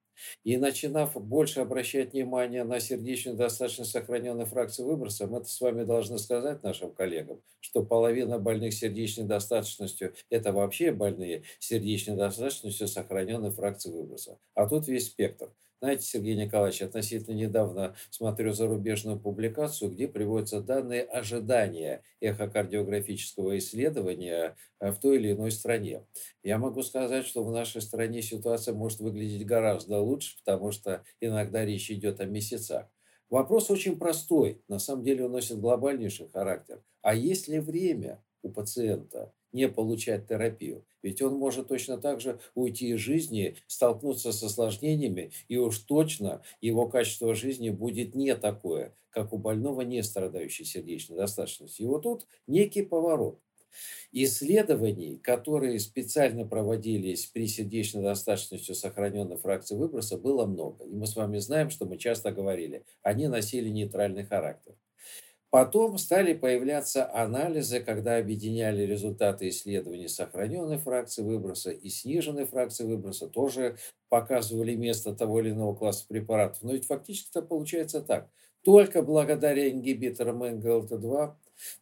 И 0.45 0.57
начинав 0.57 1.15
больше 1.15 1.61
обращать 1.61 2.13
внимание 2.13 2.65
на 2.65 2.81
сердечную 2.81 3.37
достаточность 3.37 3.93
сохраненной 3.93 4.47
фракции 4.47 4.83
выброса, 4.83 5.27
мы 5.27 5.45
с 5.45 5.61
вами 5.61 5.85
должны 5.85 6.19
сказать 6.19 6.63
нашим 6.63 6.93
коллегам, 6.93 7.43
что 7.61 7.85
половина 7.85 8.39
больных 8.39 8.75
сердечной 8.75 9.27
достаточностью– 9.27 10.15
это 10.31 10.53
вообще 10.53 10.93
больные 10.93 11.45
сердечной 11.59 12.17
достаточностью 12.17 12.89
сохраненной 12.89 13.51
фракции 13.51 13.91
выброса. 13.91 14.39
А 14.55 14.67
тут 14.67 14.89
весь 14.89 15.07
спектр. 15.07 15.53
Знаете, 15.83 16.03
Сергей 16.05 16.37
Николаевич, 16.37 16.83
относительно 16.83 17.35
недавно 17.35 17.97
смотрю 18.11 18.53
зарубежную 18.53 19.19
публикацию, 19.19 19.91
где 19.91 20.09
приводятся 20.09 20.61
данные 20.61 21.03
ожидания 21.05 22.03
эхокардиографического 22.21 23.57
исследования 23.57 24.57
э, 24.79 24.91
в 24.91 24.99
той 24.99 25.17
или 25.17 25.33
иной 25.33 25.51
стране. 25.51 26.05
Я 26.43 26.59
могу 26.59 26.83
сказать, 26.83 27.25
что 27.27 27.43
в 27.45 27.51
нашей 27.51 27.81
стране 27.81 28.21
ситуация 28.21 28.75
может 28.75 29.01
выглядеть 29.01 29.47
гораздо 29.47 30.01
лучше, 30.01 30.37
потому 30.45 30.71
что 30.71 31.03
иногда 31.19 31.65
речь 31.65 31.91
идет 31.91 32.21
о 32.21 32.27
месяцах. 32.27 32.87
Вопрос 33.31 33.71
очень 33.71 33.99
простой, 33.99 34.63
на 34.69 34.79
самом 34.79 35.03
деле 35.03 35.25
он 35.25 35.33
носит 35.33 35.61
глобальнейший 35.61 36.29
характер. 36.29 36.83
А 37.01 37.15
есть 37.15 37.49
ли 37.49 37.59
время 37.59 38.23
у 38.43 38.51
пациента 38.51 39.33
не 39.53 39.69
получать 39.69 40.27
терапию. 40.27 40.85
Ведь 41.03 41.23
он 41.23 41.35
может 41.35 41.69
точно 41.69 41.99
так 41.99 42.21
же 42.21 42.39
уйти 42.55 42.91
из 42.91 43.01
жизни, 43.01 43.57
столкнуться 43.67 44.33
с 44.33 44.43
осложнениями, 44.43 45.33
и 45.49 45.57
уж 45.57 45.79
точно 45.79 46.43
его 46.61 46.89
качество 46.89 47.35
жизни 47.35 47.71
будет 47.71 48.15
не 48.15 48.35
такое, 48.35 48.95
как 49.11 49.33
у 49.33 49.39
больного, 49.39 49.83
не 49.83 50.03
страдающей 50.03 50.65
сердечной 50.65 51.17
достаточностью. 51.17 51.87
И 51.87 51.89
вот 51.89 52.03
тут 52.03 52.27
некий 52.47 52.83
поворот. 52.83 53.41
Исследований, 54.13 55.19
которые 55.19 55.79
специально 55.79 56.45
проводились 56.45 57.27
при 57.27 57.47
сердечной 57.47 58.03
достаточности 58.03 58.73
сохраненной 58.73 59.37
фракции 59.37 59.77
выброса, 59.77 60.19
было 60.19 60.45
много. 60.47 60.85
И 60.85 60.93
мы 60.93 61.07
с 61.07 61.15
вами 61.15 61.39
знаем, 61.39 61.71
что 61.71 61.87
мы 61.87 61.97
часто 61.97 62.33
говорили, 62.33 62.85
они 63.03 63.29
носили 63.29 63.69
нейтральный 63.69 64.25
характер. 64.25 64.75
Потом 65.51 65.99
стали 65.99 66.33
появляться 66.33 67.13
анализы, 67.13 67.81
когда 67.81 68.19
объединяли 68.19 68.83
результаты 68.83 69.49
исследований 69.49 70.07
сохраненной 70.07 70.79
фракции 70.79 71.23
выброса 71.23 71.71
и 71.71 71.89
сниженной 71.89 72.47
фракции 72.47 72.85
выброса, 72.85 73.27
тоже 73.27 73.77
показывали 74.09 74.77
место 74.77 75.13
того 75.13 75.41
или 75.41 75.51
иного 75.51 75.75
класса 75.75 76.07
препаратов. 76.09 76.63
Но 76.63 76.73
ведь 76.73 76.87
фактически 76.87 77.31
это 77.31 77.43
получается 77.43 78.01
так. 78.01 78.31
Только 78.63 79.03
благодаря 79.03 79.69
ингибиторам 79.71 80.45
НГЛТ2 80.45 81.35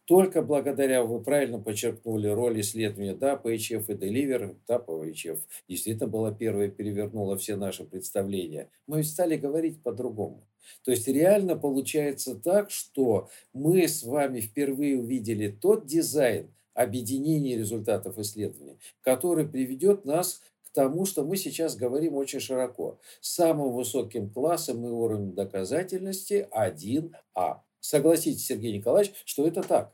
только 0.05 0.41
благодаря, 0.41 1.03
вы 1.03 1.21
правильно 1.23 1.59
подчеркнули, 1.59 2.27
роль 2.27 2.59
исследования 2.59 3.15
ДАП, 3.15 3.43
ХФ 3.43 3.89
и 3.89 3.93
Деливер, 3.93 4.55
ДАП 4.67 4.89
ХФ 4.89 5.39
действительно 5.67 6.07
была 6.07 6.33
первая, 6.33 6.69
перевернула 6.69 7.37
все 7.37 7.55
наши 7.55 7.85
представления. 7.85 8.69
Мы 8.87 9.03
стали 9.03 9.37
говорить 9.37 9.81
по-другому. 9.81 10.48
То 10.83 10.91
есть 10.91 11.07
реально 11.07 11.55
получается 11.55 12.35
так, 12.35 12.71
что 12.71 13.29
мы 13.53 13.87
с 13.87 14.03
вами 14.03 14.39
впервые 14.39 14.97
увидели 14.99 15.49
тот 15.49 15.85
дизайн 15.85 16.51
объединения 16.73 17.57
результатов 17.57 18.17
исследования, 18.17 18.77
который 19.01 19.47
приведет 19.47 20.05
нас 20.05 20.41
к 20.65 20.73
тому, 20.73 21.05
что 21.05 21.23
мы 21.23 21.35
сейчас 21.35 21.75
говорим 21.75 22.15
очень 22.15 22.39
широко. 22.39 22.99
Самым 23.21 23.73
высоким 23.73 24.29
классом 24.29 24.85
и 24.85 24.89
уровнем 24.89 25.33
доказательности 25.33 26.47
1А. 26.51 27.59
Согласитесь, 27.79 28.45
Сергей 28.45 28.77
Николаевич, 28.77 29.13
что 29.25 29.47
это 29.47 29.61
так. 29.61 29.93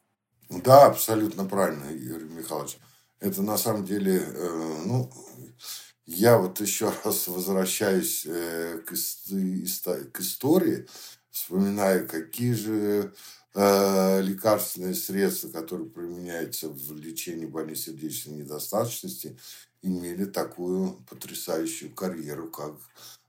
Да, 0.49 0.87
абсолютно 0.87 1.45
правильно, 1.45 1.85
Юрий 1.91 2.29
Михайлович. 2.29 2.77
Это 3.19 3.41
на 3.41 3.57
самом 3.57 3.85
деле, 3.85 4.19
э, 4.19 4.83
ну, 4.85 5.09
я 6.05 6.37
вот 6.37 6.61
еще 6.61 6.93
раз 7.03 7.27
возвращаюсь 7.27 8.25
э, 8.25 8.79
к, 8.85 8.91
к 8.91 10.19
истории, 10.19 10.87
вспоминаю, 11.31 12.07
какие 12.07 12.53
же 12.53 13.13
э, 13.55 14.21
лекарственные 14.21 14.93
средства, 14.93 15.49
которые 15.49 15.89
применяются 15.89 16.69
в 16.69 16.95
лечении 16.95 17.45
больной 17.45 17.75
сердечной 17.75 18.35
недостаточности, 18.35 19.37
имели 19.81 20.25
такую 20.25 21.03
потрясающую 21.09 21.93
карьеру, 21.93 22.49
как 22.49 22.75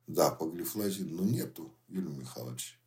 да, 0.06 0.37
глифлозину. 0.40 1.23
Но 1.23 1.25
нету, 1.25 1.73
Юрий 1.88 2.09
Михайлович. 2.09 2.78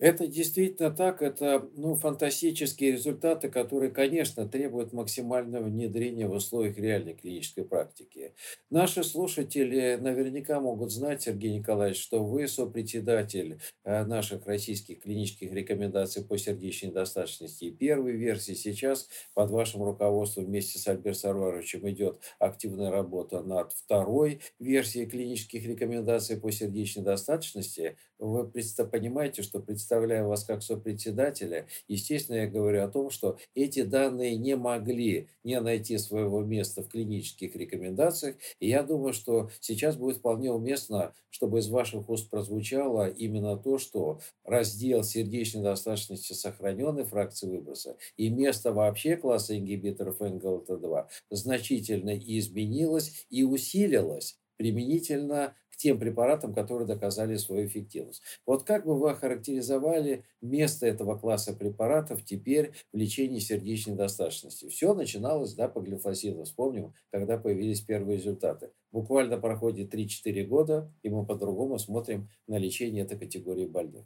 Это 0.00 0.26
действительно 0.26 0.90
так, 0.90 1.20
это 1.20 1.68
ну, 1.76 1.94
фантастические 1.94 2.92
результаты, 2.92 3.50
которые, 3.50 3.90
конечно, 3.90 4.48
требуют 4.48 4.94
максимального 4.94 5.64
внедрения 5.64 6.26
в 6.26 6.32
условиях 6.32 6.78
реальной 6.78 7.12
клинической 7.12 7.66
практики. 7.66 8.32
Наши 8.70 9.04
слушатели 9.04 9.98
наверняка 10.00 10.58
могут 10.58 10.90
знать, 10.90 11.20
Сергей 11.22 11.52
Николаевич, 11.52 12.00
что 12.00 12.24
вы 12.24 12.48
сопредседатель 12.48 13.60
э, 13.84 14.06
наших 14.06 14.46
российских 14.46 15.02
клинических 15.02 15.52
рекомендаций 15.52 16.24
по 16.24 16.38
сердечной 16.38 16.92
достаточности 16.92 17.64
и 17.64 17.70
первой 17.70 18.12
версии. 18.12 18.54
Сейчас 18.54 19.06
под 19.34 19.50
вашим 19.50 19.82
руководством 19.82 20.46
вместе 20.46 20.78
с 20.78 20.88
Альбертом 20.88 21.10
Сарваровичем 21.10 21.86
идет 21.90 22.20
активная 22.38 22.90
работа 22.90 23.42
над 23.42 23.72
второй 23.72 24.40
версией 24.58 25.04
клинических 25.04 25.66
рекомендаций 25.66 26.40
по 26.40 26.50
сердечной 26.50 27.04
достаточности. 27.04 27.98
Вы 28.20 28.44
понимаете, 28.44 29.42
что 29.42 29.60
представляю 29.60 30.28
вас 30.28 30.44
как 30.44 30.62
сопредседателя, 30.62 31.66
естественно, 31.88 32.36
я 32.36 32.46
говорю 32.48 32.84
о 32.84 32.88
том, 32.88 33.08
что 33.08 33.38
эти 33.54 33.82
данные 33.82 34.36
не 34.36 34.56
могли 34.56 35.30
не 35.42 35.58
найти 35.58 35.96
своего 35.96 36.42
места 36.42 36.82
в 36.82 36.88
клинических 36.88 37.56
рекомендациях. 37.56 38.36
И 38.58 38.68
я 38.68 38.82
думаю, 38.82 39.14
что 39.14 39.50
сейчас 39.60 39.96
будет 39.96 40.18
вполне 40.18 40.52
уместно, 40.52 41.14
чтобы 41.30 41.60
из 41.60 41.68
ваших 41.68 42.10
уст 42.10 42.28
прозвучало 42.28 43.08
именно 43.08 43.56
то, 43.56 43.78
что 43.78 44.20
раздел 44.44 45.02
сердечной 45.02 45.62
достаточности 45.62 46.34
сохраненной 46.34 47.04
фракции 47.04 47.46
выброса 47.46 47.96
и 48.18 48.28
место 48.28 48.74
вообще 48.74 49.16
класса 49.16 49.56
ингибиторов 49.56 50.20
НГЛТ2 50.20 51.06
значительно 51.30 52.18
изменилось 52.18 53.24
и 53.30 53.44
усилилось 53.44 54.38
применительно 54.58 55.54
тем 55.80 55.98
препаратам, 55.98 56.52
которые 56.52 56.86
доказали 56.86 57.36
свою 57.36 57.66
эффективность. 57.66 58.22
Вот 58.44 58.64
как 58.64 58.84
бы 58.84 58.98
вы 58.98 59.10
охарактеризовали 59.12 60.26
место 60.42 60.86
этого 60.86 61.18
класса 61.18 61.54
препаратов 61.54 62.22
теперь 62.22 62.72
в 62.92 62.96
лечении 62.98 63.38
сердечной 63.38 63.96
достаточности? 63.96 64.68
Все 64.68 64.92
начиналось, 64.92 65.54
да, 65.54 65.68
по 65.68 65.80
глифосину. 65.80 66.44
Вспомним, 66.44 66.92
когда 67.10 67.38
появились 67.38 67.80
первые 67.80 68.18
результаты. 68.18 68.72
Буквально 68.92 69.38
проходит 69.38 69.94
3-4 69.94 70.44
года, 70.44 70.92
и 71.02 71.08
мы 71.08 71.24
по-другому 71.24 71.78
смотрим 71.78 72.28
на 72.46 72.58
лечение 72.58 73.04
этой 73.04 73.18
категории 73.18 73.66
больных. 73.66 74.04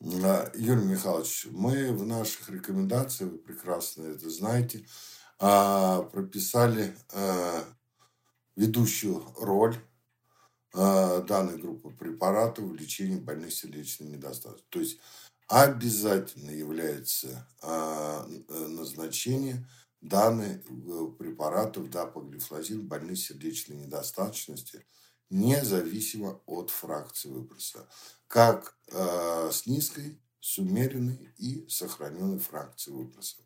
Юрий 0.00 0.84
Михайлович, 0.84 1.48
мы 1.50 1.92
в 1.92 2.06
наших 2.06 2.50
рекомендациях, 2.50 3.32
вы 3.32 3.38
прекрасно 3.38 4.04
это 4.04 4.30
знаете, 4.30 4.84
а, 5.40 6.02
прописали 6.02 6.94
а, 7.12 7.64
ведущую 8.54 9.24
роль 9.40 9.74
а, 9.74 9.93
данной 10.74 11.56
группы 11.56 11.90
препаратов 11.90 12.64
в 12.64 12.74
лечении 12.74 13.18
больных 13.18 13.52
сердечной 13.52 14.08
недостаточностью. 14.08 14.70
То 14.70 14.80
есть 14.80 14.98
обязательно 15.46 16.50
является 16.50 17.48
назначение 18.48 19.64
данных 20.04 20.60
э, 20.68 21.06
препаратов 21.18 21.88
дапоглифлозин 21.90 22.86
больных 22.86 23.18
сердечной 23.18 23.76
недостаточности 23.76 24.84
независимо 25.30 26.42
от 26.46 26.70
фракции 26.70 27.28
выброса, 27.28 27.88
как 28.28 28.76
э, 28.88 29.50
с 29.50 29.66
низкой, 29.66 30.20
с 30.40 30.58
умеренной 30.58 31.32
и 31.38 31.66
сохраненной 31.68 32.38
фракцией 32.38 32.96
выброса. 32.96 33.38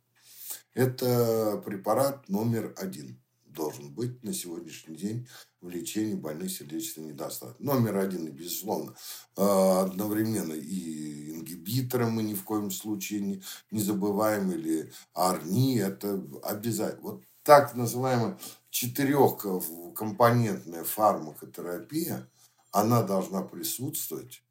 Это 0.75 1.63
препарат 1.65 2.29
номер 2.29 2.75
один 2.77 3.23
должен 3.45 3.95
быть 3.95 4.23
на 4.25 4.33
сегодняшний 4.33 4.97
день 4.97 5.29
в 5.61 5.69
лечении 5.69 6.15
больных 6.15 6.51
сердечной 6.51 7.07
недостаточности. 7.07 7.63
Номер 7.63 7.99
один, 7.99 8.31
безусловно, 8.31 8.95
а, 9.37 9.83
одновременно 9.83 10.53
и 10.53 11.33
ингибиторы 11.33 12.07
мы 12.07 12.23
ни 12.23 12.35
в 12.35 12.45
коем 12.45 12.71
случае 12.71 13.21
не, 13.21 13.43
не 13.71 13.81
забываем, 13.81 14.51
или 14.53 14.93
АРНИ, 15.15 15.79
это 15.79 16.23
обязательно. 16.43 17.03
Вот 17.03 17.25
так 17.43 17.75
называемая 17.75 18.39
четырехкомпонентная 18.71 20.85
фармакотерапия, 20.85 22.29
она 22.71 23.03
должна 23.03 23.43
присутствовать 23.43 24.43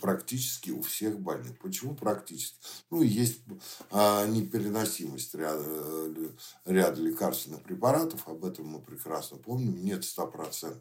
практически 0.00 0.70
у 0.70 0.82
всех 0.82 1.20
больных. 1.20 1.58
Почему 1.58 1.94
практически? 1.94 2.58
Ну, 2.90 3.02
есть 3.02 3.42
а, 3.90 4.26
непереносимость 4.26 5.34
ряда, 5.34 5.64
э, 5.66 6.28
ряда 6.64 7.00
лекарственных 7.00 7.62
препаратов, 7.62 8.26
об 8.26 8.44
этом 8.44 8.66
мы 8.66 8.80
прекрасно 8.80 9.36
помним. 9.38 9.84
Нет 9.84 10.02
100% 10.02 10.76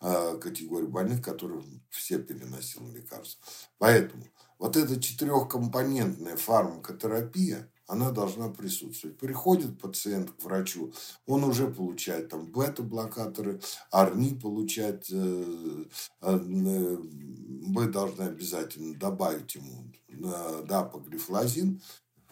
а, 0.00 0.36
категорий 0.38 0.86
больных, 0.86 1.22
которые 1.22 1.62
все 1.90 2.18
переносимы 2.18 2.92
лекарства. 2.92 3.44
Поэтому 3.78 4.24
вот 4.58 4.76
эта 4.76 5.00
четырехкомпонентная 5.00 6.36
фармакотерапия, 6.36 7.68
она 7.92 8.10
должна 8.10 8.48
присутствовать. 8.48 9.18
Приходит 9.18 9.78
пациент 9.78 10.30
к 10.30 10.42
врачу, 10.42 10.92
он 11.26 11.44
уже 11.44 11.68
получает 11.68 12.30
там 12.30 12.46
бета-блокаторы, 12.46 13.60
арни 13.90 14.34
получает, 14.34 15.06
э, 15.10 15.84
э, 16.22 16.36
мы 16.38 17.86
должны 17.88 18.22
обязательно 18.22 18.96
добавить 18.96 19.54
ему 19.54 19.92
э, 20.08 20.64
дапоглифлозин, 20.66 21.80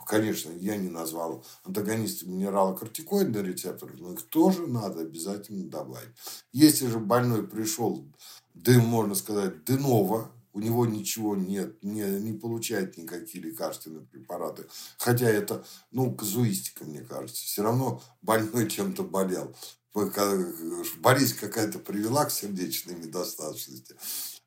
Конечно, 0.07 0.51
я 0.59 0.77
не 0.77 0.89
назвал 0.89 1.45
антагонисты 1.63 2.27
минералокортикоидных 2.27 3.47
рецепторов, 3.47 3.95
но 4.01 4.15
их 4.15 4.23
тоже 4.23 4.67
надо 4.67 5.03
обязательно 5.03 5.71
добавить. 5.71 6.09
Если 6.53 6.89
же 6.89 6.99
больной 6.99 7.47
пришел, 7.47 8.05
да 8.55 8.73
можно 8.81 9.15
сказать, 9.15 9.63
деново, 9.65 10.33
у 10.53 10.61
него 10.61 10.87
ничего 10.87 11.37
нет, 11.37 11.83
не, 11.83 12.03
не 12.21 12.33
получает 12.33 12.97
никакие 12.97 13.45
лекарственные 13.45 14.05
препараты. 14.07 14.67
Хотя 14.99 15.29
это, 15.29 15.65
ну, 15.91 16.13
казуистика, 16.15 16.85
мне 16.85 17.01
кажется. 17.03 17.45
Все 17.45 17.63
равно 17.63 18.03
больной 18.23 18.69
чем-то 18.71 19.03
болел. 19.03 19.55
Болезнь 19.95 21.37
какая-то 21.39 21.79
привела 21.79 22.25
к 22.25 22.31
сердечной 22.31 22.95
недостаточности. 22.95 23.97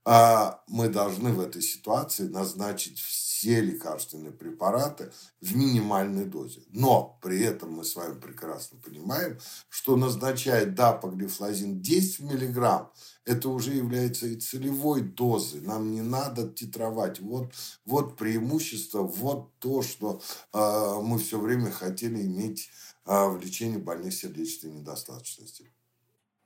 А 0.05 0.61
мы 0.67 0.89
должны 0.89 1.31
в 1.31 1.39
этой 1.39 1.61
ситуации 1.61 2.27
назначить 2.27 2.99
все 2.99 3.61
лекарственные 3.61 4.31
препараты 4.31 5.11
в 5.41 5.55
минимальной 5.55 6.25
дозе. 6.25 6.61
Но 6.69 7.19
при 7.21 7.41
этом 7.41 7.73
мы 7.73 7.85
с 7.85 7.95
вами 7.95 8.19
прекрасно 8.19 8.77
понимаем, 8.79 9.37
что 9.69 9.95
назначает 9.95 10.75
дапоглифлозин 10.75 11.81
10 11.81 12.19
миллиграмм, 12.21 12.91
это 13.25 13.49
уже 13.49 13.73
является 13.73 14.27
и 14.27 14.35
целевой 14.35 15.01
дозой. 15.01 15.61
Нам 15.61 15.91
не 15.91 16.01
надо 16.01 16.49
титровать. 16.49 17.21
Вот, 17.21 17.53
вот 17.85 18.17
преимущество, 18.17 19.03
вот 19.03 19.57
то, 19.59 19.81
что 19.81 20.21
э, 20.51 20.99
мы 21.01 21.17
все 21.19 21.39
время 21.39 21.71
хотели 21.71 22.21
иметь 22.21 22.69
в 23.05 23.39
лечении 23.41 23.77
больных 23.77 24.13
сердечной 24.13 24.71
недостаточности. 24.71 25.71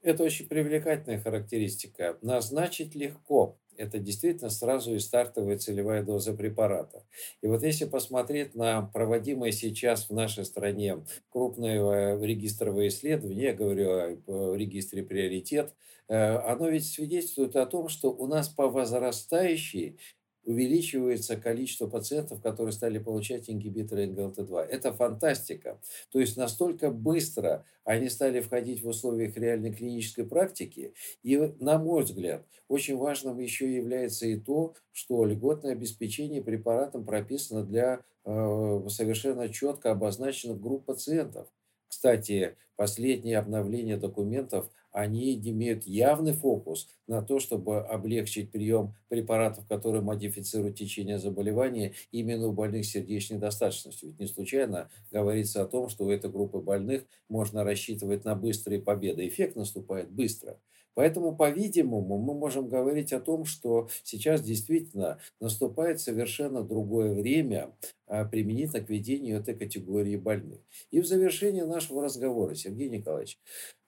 Это 0.02 0.24
очень 0.24 0.48
привлекательная 0.48 1.20
характеристика. 1.20 2.18
Назначить 2.22 2.96
легко. 2.96 3.58
Это 3.76 4.00
действительно 4.00 4.50
сразу 4.50 4.96
и 4.96 5.00
стартовая 5.00 5.58
целевая 5.58 6.04
доза 6.04 6.34
препарата. 6.34 7.06
И 7.42 7.48
вот 7.48 7.62
если 7.62 7.86
посмотреть 7.86 8.56
на 8.56 8.82
проводимые 8.82 9.52
сейчас 9.52 10.10
в 10.10 10.14
нашей 10.14 10.46
стране 10.46 11.04
крупные 11.30 12.18
регистровые 12.26 12.90
исследования, 12.90 13.44
я 13.44 13.54
говорю 13.54 13.90
о 13.92 14.56
регистре 14.56 15.04
приоритет, 15.04 15.76
э, 16.08 16.16
оно 16.16 16.70
ведь 16.70 16.88
свидетельствует 16.88 17.56
о 17.56 17.68
том, 17.68 17.88
что 17.90 18.12
у 18.12 18.26
нас 18.26 18.50
по 18.50 18.68
возрастающей 18.68 20.00
увеличивается 20.48 21.36
количество 21.36 21.88
пациентов, 21.88 22.42
которые 22.42 22.72
стали 22.72 23.00
получать 23.00 23.50
ингибиторы 23.50 24.08
НГЛТ2. 24.08 24.62
Это 24.62 24.94
фантастика. 24.94 25.78
То 26.10 26.22
есть 26.22 26.38
настолько 26.38 26.90
быстро 26.90 27.66
они 27.84 28.08
стали 28.08 28.40
входить 28.40 28.82
в 28.82 28.88
условиях 28.88 29.36
реальной 29.36 29.74
клинической 29.74 30.26
практики. 30.26 30.94
И, 31.22 31.38
на 31.60 31.78
мой 31.78 32.04
взгляд, 32.04 32.46
очень 32.70 32.96
важным 32.96 33.40
еще 33.40 33.76
является 33.76 34.26
и 34.26 34.40
то, 34.40 34.74
что 34.94 35.26
льготное 35.26 35.74
обеспечение 35.74 36.42
препаратом 36.42 37.06
прописано 37.06 37.64
для 37.64 38.00
э, 38.24 38.86
совершенно 38.88 39.50
четко 39.50 39.92
обозначенных 39.92 40.62
групп 40.62 40.86
пациентов. 40.86 41.48
Кстати, 41.90 42.56
последние 42.78 43.38
обновления 43.38 43.98
документов 43.98 44.70
они 44.98 45.36
имеют 45.36 45.86
явный 45.86 46.34
фокус 46.34 46.90
на 47.06 47.22
то, 47.22 47.40
чтобы 47.40 47.82
облегчить 47.82 48.52
прием 48.52 48.96
препаратов, 49.10 49.68
которые 49.68 50.02
модифицируют 50.02 50.76
течение 50.76 51.20
заболевания 51.20 51.94
именно 52.12 52.48
у 52.48 52.52
больных 52.52 52.86
сердечной 52.86 53.38
достаточностью. 53.38 54.10
Ведь 54.10 54.20
не 54.20 54.26
случайно 54.26 54.90
говорится 55.12 55.62
о 55.62 55.68
том, 55.68 55.90
что 55.90 56.06
у 56.06 56.10
этой 56.10 56.32
группы 56.32 56.58
больных 56.60 57.04
можно 57.30 57.64
рассчитывать 57.64 58.26
на 58.26 58.34
быстрые 58.34 58.82
победы. 58.82 59.28
Эффект 59.28 59.56
наступает 59.56 60.10
быстро. 60.10 60.58
Поэтому, 60.98 61.36
по-видимому, 61.36 62.18
мы 62.18 62.34
можем 62.34 62.70
говорить 62.70 63.14
о 63.14 63.20
том, 63.20 63.46
что 63.46 63.88
сейчас 64.02 64.42
действительно 64.42 65.20
наступает 65.40 66.02
совершенно 66.02 66.64
другое 66.64 67.14
время 67.14 67.72
а, 68.08 68.26
применительно 68.26 68.84
к 68.84 68.90
ведению 68.90 69.38
этой 69.38 69.54
категории 69.54 70.16
больных. 70.16 70.60
И 70.90 71.00
в 71.00 71.06
завершении 71.06 71.62
нашего 71.62 72.02
разговора, 72.02 72.56
Сергей 72.56 72.90
Николаевич, 72.90 73.38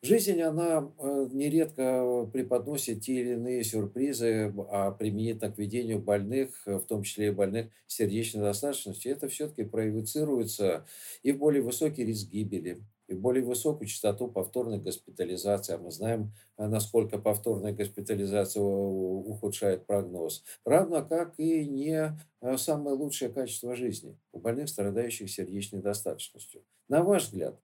жизнь, 0.04 0.40
она 0.40 0.94
а, 1.00 1.28
нередко 1.32 2.30
преподносит 2.32 3.02
те 3.02 3.22
или 3.22 3.32
иные 3.32 3.64
сюрпризы, 3.64 4.54
а 4.70 4.92
применительно 4.92 5.52
к 5.52 5.58
ведению 5.58 5.98
больных, 5.98 6.62
в 6.68 6.82
том 6.82 7.02
числе 7.02 7.30
и 7.30 7.32
больных 7.32 7.72
сердечной 7.88 8.44
достаточностью, 8.44 9.14
это 9.14 9.30
все-таки 9.30 9.64
проецируется 9.64 10.86
и 11.24 11.32
в 11.32 11.40
более 11.40 11.64
высокий 11.64 12.06
риск 12.06 12.30
гибели, 12.30 12.84
и 13.10 13.16
более 13.16 13.44
высокую 13.44 13.88
частоту 13.88 14.28
повторной 14.28 14.78
госпитализации. 14.78 15.74
А 15.74 15.78
мы 15.80 15.92
знаем, 15.92 16.32
а, 16.58 16.68
насколько 16.68 17.18
повторная 17.18 17.74
госпитализация 17.74 18.62
ухудшает 18.62 19.86
прогноз. 19.88 20.44
Равно 20.64 21.04
как 21.04 21.40
и 21.40 21.66
не 21.66 22.16
а, 22.42 22.58
самое 22.58 22.96
лучшее 22.96 23.32
качество 23.32 23.76
жизни 23.76 24.18
у 24.32 24.40
больных, 24.40 24.70
страдающих 24.70 25.30
сердечной 25.30 25.82
достаточностью. 25.82 26.64
На 26.88 27.04
ваш 27.04 27.26
взгляд, 27.26 27.60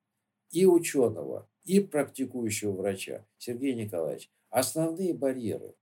и 0.51 0.65
ученого, 0.65 1.47
и 1.63 1.79
практикующего 1.79 2.71
врача, 2.71 3.25
Сергей 3.37 3.75
Николаевич, 3.75 4.31
основные 4.49 5.13
барьеры 5.13 5.75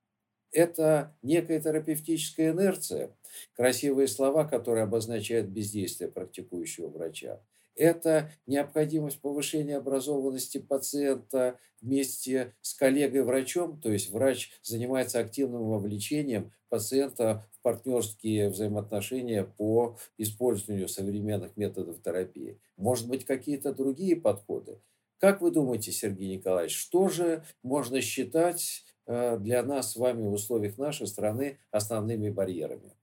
Это 0.51 1.15
некая 1.21 1.59
терапевтическая 1.59 2.51
инерция, 2.51 3.15
красивые 3.55 4.07
слова, 4.07 4.45
которые 4.45 4.83
обозначают 4.83 5.47
бездействие 5.47 6.11
практикующего 6.11 6.89
врача. 6.89 7.41
Это 7.75 8.31
необходимость 8.45 9.19
повышения 9.19 9.77
образованности 9.77 10.59
пациента 10.59 11.59
вместе 11.81 12.53
с 12.61 12.73
коллегой-врачом, 12.75 13.79
то 13.81 13.91
есть 13.91 14.11
врач 14.11 14.51
занимается 14.61 15.19
активным 15.19 15.63
вовлечением 15.69 16.51
пациента 16.69 17.47
в 17.51 17.61
партнерские 17.61 18.49
взаимоотношения 18.49 19.43
по 19.43 19.97
использованию 20.17 20.87
современных 20.87 21.57
методов 21.57 22.01
терапии. 22.01 22.59
Может 22.77 23.07
быть, 23.07 23.25
какие-то 23.25 23.73
другие 23.73 24.15
подходы. 24.15 24.79
Как 25.19 25.41
вы 25.41 25.51
думаете, 25.51 25.91
Сергей 25.91 26.35
Николаевич, 26.37 26.75
что 26.75 27.07
же 27.07 27.43
можно 27.63 28.01
считать 28.01 28.83
э, 29.05 29.37
для 29.37 29.63
нас 29.63 29.93
с 29.93 29.95
вами 29.95 30.23
в 30.23 30.33
условиях 30.33 30.77
нашей 30.77 31.07
страны 31.07 31.59
основными 31.71 32.29
барьерами? 32.29 32.93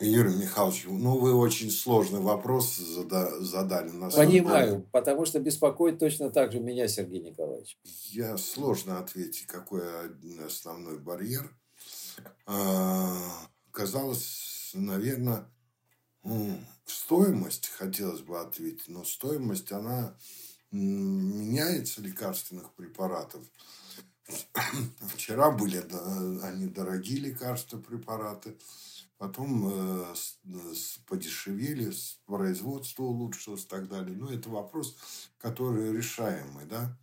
Юрий 0.00 0.34
Михайлович, 0.34 0.84
ну 0.86 1.18
вы 1.18 1.34
очень 1.34 1.70
сложный 1.70 2.20
вопрос 2.20 2.76
задали. 2.76 3.90
На 3.90 4.10
Понимаю, 4.10 4.86
потому 4.90 5.24
что 5.24 5.38
беспокоит 5.38 5.98
точно 5.98 6.30
так 6.30 6.52
же 6.52 6.60
меня, 6.60 6.88
Сергей 6.88 7.20
Николаевич. 7.20 7.78
Я 7.84 8.36
сложно 8.36 8.98
ответить, 8.98 9.46
какой 9.46 9.82
основной 10.44 10.98
барьер. 10.98 11.54
А, 12.46 13.16
казалось, 13.70 14.72
наверное, 14.74 15.46
стоимость, 16.84 17.68
хотелось 17.68 18.20
бы 18.20 18.40
ответить, 18.40 18.88
но 18.88 19.04
стоимость, 19.04 19.72
она 19.72 20.16
меняется 20.70 22.00
лекарственных 22.00 22.72
препаратов. 22.74 23.44
Вчера 25.14 25.50
были 25.50 25.84
они 26.42 26.66
дорогие 26.66 27.20
лекарства, 27.20 27.78
препараты 27.78 28.56
потом 29.22 29.68
э, 29.68 30.14
э, 30.46 30.74
подешевели, 31.06 31.92
производство 32.26 33.04
улучшилось 33.04 33.62
и 33.62 33.68
так 33.68 33.88
далее. 33.88 34.16
Но 34.16 34.32
это 34.32 34.50
вопрос, 34.50 34.96
который 35.38 35.96
решаемый, 35.96 36.66
да. 36.66 36.98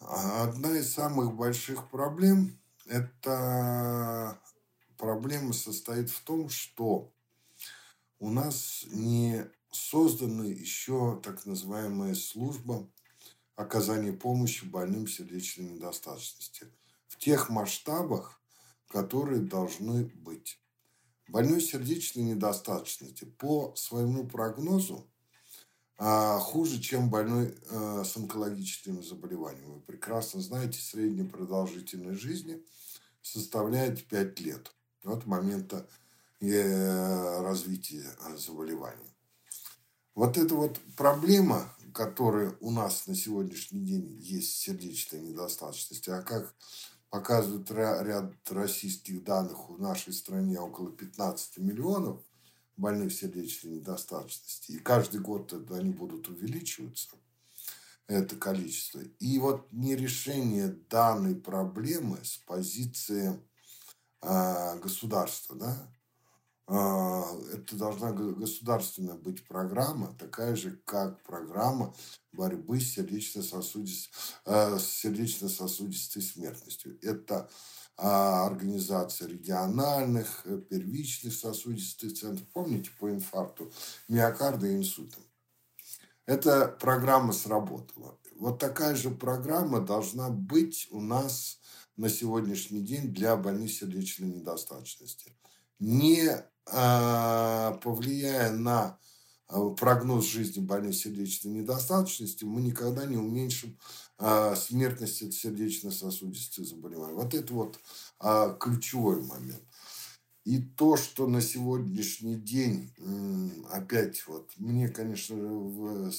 А 0.00 0.42
одна 0.42 0.76
из 0.76 0.92
самых 0.92 1.34
больших 1.34 1.88
проблем– 1.88 2.60
это 2.86 4.38
проблема 4.98 5.54
состоит 5.54 6.10
в 6.10 6.20
том, 6.24 6.50
что 6.50 7.10
у 8.18 8.28
нас 8.28 8.84
не 8.88 9.46
создана 9.70 10.44
еще 10.44 11.18
так 11.24 11.46
называемая 11.46 12.14
служба 12.14 12.86
оказания 13.56 14.12
помощи 14.12 14.66
больным 14.66 15.06
сердечной 15.06 15.70
недостаточности 15.70 16.66
в 17.06 17.16
тех 17.16 17.48
масштабах, 17.48 18.42
которые 18.88 19.40
должны 19.40 20.04
быть. 20.04 20.60
Больной 21.28 21.60
сердечной 21.60 22.24
недостаточности 22.24 23.24
по 23.24 23.74
своему 23.76 24.26
прогнозу 24.26 25.06
а, 25.98 26.38
хуже, 26.38 26.80
чем 26.80 27.10
больной 27.10 27.54
а, 27.70 28.02
с 28.04 28.16
онкологическими 28.16 29.02
заболеваниями. 29.02 29.74
Вы 29.74 29.80
прекрасно 29.80 30.40
знаете, 30.40 30.80
средняя 30.80 31.28
продолжительность 31.28 32.20
жизни 32.20 32.64
составляет 33.20 34.06
5 34.06 34.40
лет 34.40 34.72
от 35.04 35.26
момента 35.26 35.86
э, 36.40 37.42
развития 37.42 38.06
заболевания. 38.36 39.14
Вот 40.14 40.36
эта 40.38 40.54
вот 40.54 40.80
проблема, 40.96 41.72
которая 41.92 42.56
у 42.60 42.70
нас 42.70 43.06
на 43.06 43.14
сегодняшний 43.14 43.80
день 43.80 44.16
есть 44.20 44.56
сердечная 44.58 45.20
недостаточность, 45.20 46.08
а 46.08 46.22
как 46.22 46.54
показывают 47.10 47.70
ряд 47.70 48.34
российских 48.50 49.24
данных, 49.24 49.70
в 49.70 49.80
нашей 49.80 50.12
стране 50.12 50.60
около 50.60 50.90
15 50.90 51.58
миллионов 51.58 52.22
больных 52.76 53.12
сердечной 53.12 53.76
недостаточности. 53.76 54.72
И 54.72 54.78
каждый 54.78 55.20
год 55.20 55.52
они 55.70 55.90
будут 55.90 56.28
увеличиваться, 56.28 57.16
это 58.06 58.36
количество. 58.36 59.00
И 59.18 59.38
вот 59.38 59.68
нерешение 59.72 60.68
данной 60.88 61.34
проблемы 61.34 62.18
с 62.24 62.36
позиции 62.38 63.40
э, 64.22 64.78
государства, 64.80 65.56
да, 65.56 65.92
это 66.68 67.76
должна 67.76 68.12
государственная 68.12 69.14
быть 69.14 69.46
программа, 69.46 70.14
такая 70.18 70.54
же, 70.54 70.80
как 70.84 71.22
программа 71.22 71.94
борьбы 72.32 72.78
с 72.78 72.92
сердечно-сосудистой, 72.92 74.12
э, 74.44 74.78
сердечно-сосудистой 74.78 76.22
смертностью. 76.22 76.98
Это 77.02 77.48
а, 78.00 78.46
организация 78.46 79.28
региональных, 79.28 80.42
э, 80.44 80.58
первичных 80.58 81.34
сосудистых 81.34 82.14
центров. 82.14 82.46
Помните 82.52 82.90
по 83.00 83.10
инфаркту 83.10 83.72
миокарда 84.06 84.68
и 84.68 84.76
инсультам? 84.76 85.24
Эта 86.24 86.68
программа 86.68 87.32
сработала. 87.32 88.16
Вот 88.36 88.60
такая 88.60 88.94
же 88.94 89.10
программа 89.10 89.80
должна 89.80 90.28
быть 90.28 90.86
у 90.90 91.00
нас 91.00 91.58
на 91.96 92.08
сегодняшний 92.08 92.82
день 92.82 93.12
для 93.12 93.34
больных 93.36 93.72
сердечной 93.72 94.28
недостаточности. 94.28 95.32
Не 95.80 96.28
а, 96.28 96.48
повлияя 96.70 98.52
на 98.52 98.98
а, 99.48 99.70
прогноз 99.70 100.26
жизни 100.26 100.60
больной 100.60 100.92
сердечной 100.92 101.52
недостаточности, 101.52 102.44
мы 102.44 102.60
никогда 102.60 103.06
не 103.06 103.16
уменьшим 103.16 103.78
а, 104.18 104.54
смертность 104.54 105.22
от 105.22 105.32
сердечно-сосудистых 105.32 106.66
заболеваний. 106.66 107.14
Вот 107.14 107.34
это 107.34 107.54
вот 107.54 107.80
ключевой 108.58 109.22
момент. 109.22 109.62
И 110.44 110.58
то, 110.58 110.96
что 110.96 111.26
на 111.26 111.42
сегодняшний 111.42 112.36
день, 112.36 112.90
опять 113.70 114.26
вот, 114.26 114.50
мне, 114.56 114.88
конечно, 114.88 116.10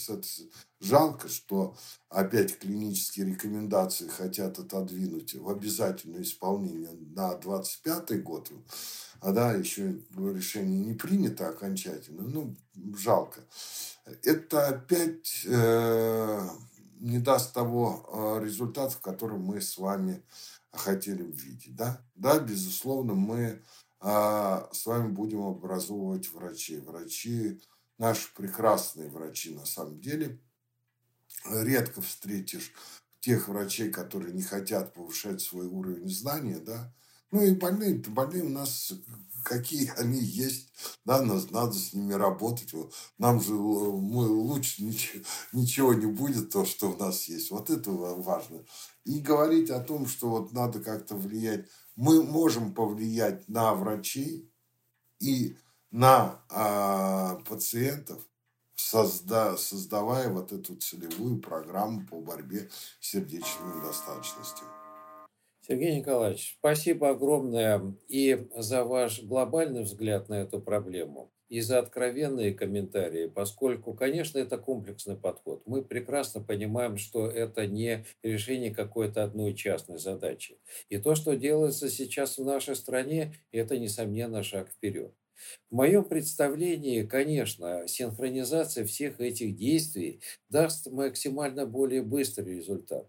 жалко, 0.80 1.28
что 1.28 1.76
опять 2.10 2.60
клинические 2.60 3.26
рекомендации 3.26 4.08
хотят 4.08 4.60
отодвинуть 4.60 5.34
в 5.34 5.50
обязательное 5.50 6.22
исполнение 6.22 6.92
на 7.16 7.36
25 7.36 8.22
год, 8.22 8.52
а 9.22 9.32
да, 9.32 9.54
еще 9.54 10.00
решение 10.16 10.80
не 10.80 10.94
принято 10.94 11.50
окончательно, 11.50 12.24
ну, 12.24 12.56
жалко. 12.96 13.42
Это 14.24 14.68
опять 14.68 15.46
э, 15.46 16.50
не 17.00 17.20
даст 17.20 17.54
того 17.54 18.38
э, 18.40 18.44
результата, 18.44 18.96
который 19.02 19.38
мы 19.38 19.62
с 19.62 19.78
вами 19.78 20.24
хотели 20.72 21.24
увидеть, 21.24 21.76
да? 21.76 22.02
Да, 22.16 22.40
безусловно, 22.40 23.14
мы 23.14 23.62
а 24.02 24.70
с 24.72 24.86
вами 24.86 25.10
будем 25.10 25.42
образовывать 25.42 26.32
врачей. 26.32 26.80
Врачи, 26.80 27.62
наши 27.98 28.34
прекрасные 28.34 29.10
врачи 29.10 29.54
на 29.54 29.66
самом 29.66 30.00
деле. 30.00 30.40
Редко 31.46 32.02
встретишь 32.02 32.74
тех 33.20 33.50
врачей, 33.50 33.92
которые 33.92 34.34
не 34.34 34.42
хотят 34.42 34.94
повышать 34.94 35.42
свой 35.42 35.68
уровень 35.68 36.10
знания, 36.10 36.60
да. 36.60 36.94
Ну 37.32 37.44
и 37.44 37.54
больные, 37.54 37.96
больные 37.96 38.44
у 38.44 38.50
нас 38.50 38.94
какие 39.44 39.92
они 39.98 40.20
есть, 40.20 40.68
да, 41.06 41.22
нас 41.22 41.50
надо 41.50 41.74
с 41.74 41.94
ними 41.94 42.14
работать. 42.14 42.74
Нам 43.18 43.42
же 43.42 43.54
мы 43.54 44.28
лучше 44.28 44.84
ничего, 44.84 45.24
ничего 45.54 45.94
не 45.94 46.08
будет, 46.08 46.52
то, 46.52 46.66
что 46.66 46.92
у 46.92 46.98
нас 46.98 47.24
есть. 47.30 47.50
Вот 47.50 47.70
это 47.70 47.90
важно. 47.90 48.64
И 49.06 49.20
говорить 49.20 49.70
о 49.70 49.80
том, 49.80 50.08
что 50.08 50.30
вот 50.30 50.52
надо 50.52 50.80
как-то 50.82 51.16
влиять 51.16 51.66
мы 52.00 52.24
можем 52.24 52.74
повлиять 52.74 53.50
на 53.50 53.74
врачей 53.74 54.50
и 55.20 55.58
на 55.92 56.42
а, 56.50 57.36
пациентов, 57.46 58.22
созда, 58.74 59.58
создавая 59.58 60.30
вот 60.30 60.54
эту 60.54 60.78
целевую 60.78 61.42
программу 61.42 62.08
по 62.08 62.22
борьбе 62.22 62.70
с 63.02 63.10
сердечной 63.10 63.76
недостаточностью. 63.76 64.66
Сергей 65.70 65.98
Николаевич, 65.98 66.56
спасибо 66.58 67.10
огромное 67.12 67.94
и 68.08 68.48
за 68.56 68.84
ваш 68.84 69.22
глобальный 69.22 69.84
взгляд 69.84 70.28
на 70.28 70.42
эту 70.42 70.60
проблему 70.60 71.32
и 71.48 71.62
за 71.62 71.78
откровенные 71.78 72.56
комментарии, 72.56 73.28
поскольку, 73.28 73.94
конечно, 73.94 74.40
это 74.40 74.58
комплексный 74.58 75.16
подход. 75.16 75.62
Мы 75.68 75.84
прекрасно 75.84 76.42
понимаем, 76.42 76.98
что 76.98 77.28
это 77.28 77.68
не 77.68 78.04
решение 78.24 78.74
какой-то 78.74 79.24
одной 79.24 79.54
частной 79.54 80.00
задачи. 80.00 80.58
И 80.90 80.98
то, 80.98 81.14
что 81.14 81.36
делается 81.36 81.88
сейчас 81.88 82.40
в 82.40 82.44
нашей 82.44 82.76
стране, 82.76 83.36
это, 83.52 83.78
несомненно, 83.78 84.42
шаг 84.42 84.72
вперед. 84.72 85.14
В 85.70 85.76
моем 85.76 86.04
представлении, 86.04 87.04
конечно, 87.04 87.88
синхронизация 87.88 88.86
всех 88.86 89.20
этих 89.22 89.56
действий 89.56 90.22
даст 90.50 90.88
максимально 90.88 91.66
более 91.66 92.02
быстрый 92.02 92.58
результат. 92.58 93.08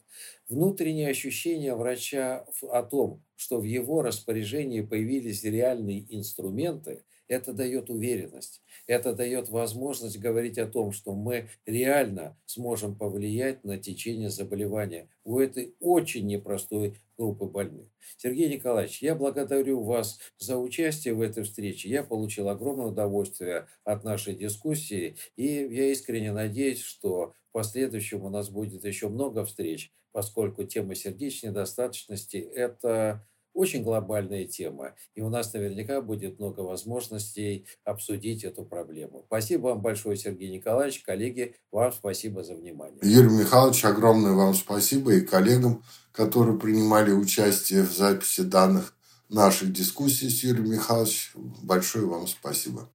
Внутреннее 0.48 1.08
ощущение 1.08 1.74
врача 1.74 2.44
о 2.62 2.82
том, 2.82 3.22
что 3.36 3.58
в 3.60 3.64
его 3.64 4.02
распоряжении 4.02 4.80
появились 4.82 5.44
реальные 5.44 6.04
инструменты, 6.14 7.04
Это 7.30 7.52
дает 7.52 7.90
уверенность. 7.90 8.60
Это 8.88 9.14
дает 9.14 9.50
возможность 9.50 10.18
говорить 10.18 10.58
о 10.58 10.66
том, 10.66 10.90
что 10.90 11.14
мы 11.14 11.48
реально 11.64 12.36
сможем 12.44 12.96
повлиять 12.96 13.62
на 13.62 13.78
течение 13.78 14.30
заболевания 14.30 15.08
у 15.22 15.38
этой 15.38 15.76
очень 15.78 16.26
непростой 16.26 16.96
группы 17.16 17.44
больных. 17.44 17.86
Сергей 18.16 18.52
Николаевич, 18.52 19.00
я 19.00 19.14
благодарю 19.14 19.80
вас 19.84 20.18
за 20.38 20.58
участие 20.58 21.14
в 21.14 21.20
этой 21.20 21.44
встрече. 21.44 21.88
Я 21.88 22.02
получил 22.02 22.48
огромное 22.48 22.86
удовольствие 22.86 23.68
от 23.84 24.02
нашей 24.02 24.34
дискуссии, 24.34 25.14
и 25.36 25.44
я 25.44 25.92
искренне 25.92 26.32
надеюсь, 26.32 26.80
что 26.80 27.34
в 27.50 27.52
последующем 27.52 28.24
у 28.24 28.28
нас 28.28 28.50
будет 28.50 28.84
еще 28.84 29.08
много 29.08 29.44
встреч, 29.44 29.92
поскольку 30.10 30.64
тема 30.64 30.96
сердечной 30.96 31.50
недостаточности– 31.50 32.38
это 32.54 33.24
очень 33.54 33.82
глобальная 33.82 34.44
тема, 34.44 34.94
и 35.14 35.20
у 35.20 35.28
нас 35.28 35.52
наверняка 35.52 36.00
будет 36.00 36.38
много 36.38 36.60
возможностей 36.60 37.66
обсудить 37.84 38.44
эту 38.44 38.64
проблему. 38.64 39.24
Спасибо 39.26 39.68
вам 39.68 39.82
большое, 39.82 40.16
Сергей 40.16 40.50
Николаевич. 40.50 41.02
Коллеги, 41.02 41.56
вам 41.70 41.92
спасибо 41.92 42.42
за 42.42 42.54
внимание. 42.54 42.98
Юрий 43.02 43.30
Михайлович, 43.30 43.84
огромное 43.84 44.32
вам 44.32 44.54
спасибо 44.54 45.14
и 45.14 45.20
коллегам, 45.20 45.82
которые 46.12 46.58
принимали 46.58 47.12
участие 47.12 47.82
в 47.82 47.92
записи 47.92 48.42
данных 48.42 48.94
наших 49.28 49.72
дискуссий 49.72 50.28
с 50.28 50.42
Юрием 50.42 50.70
Михайловичем. 50.70 51.54
Большое 51.62 52.06
вам 52.06 52.26
спасибо. 52.26 52.90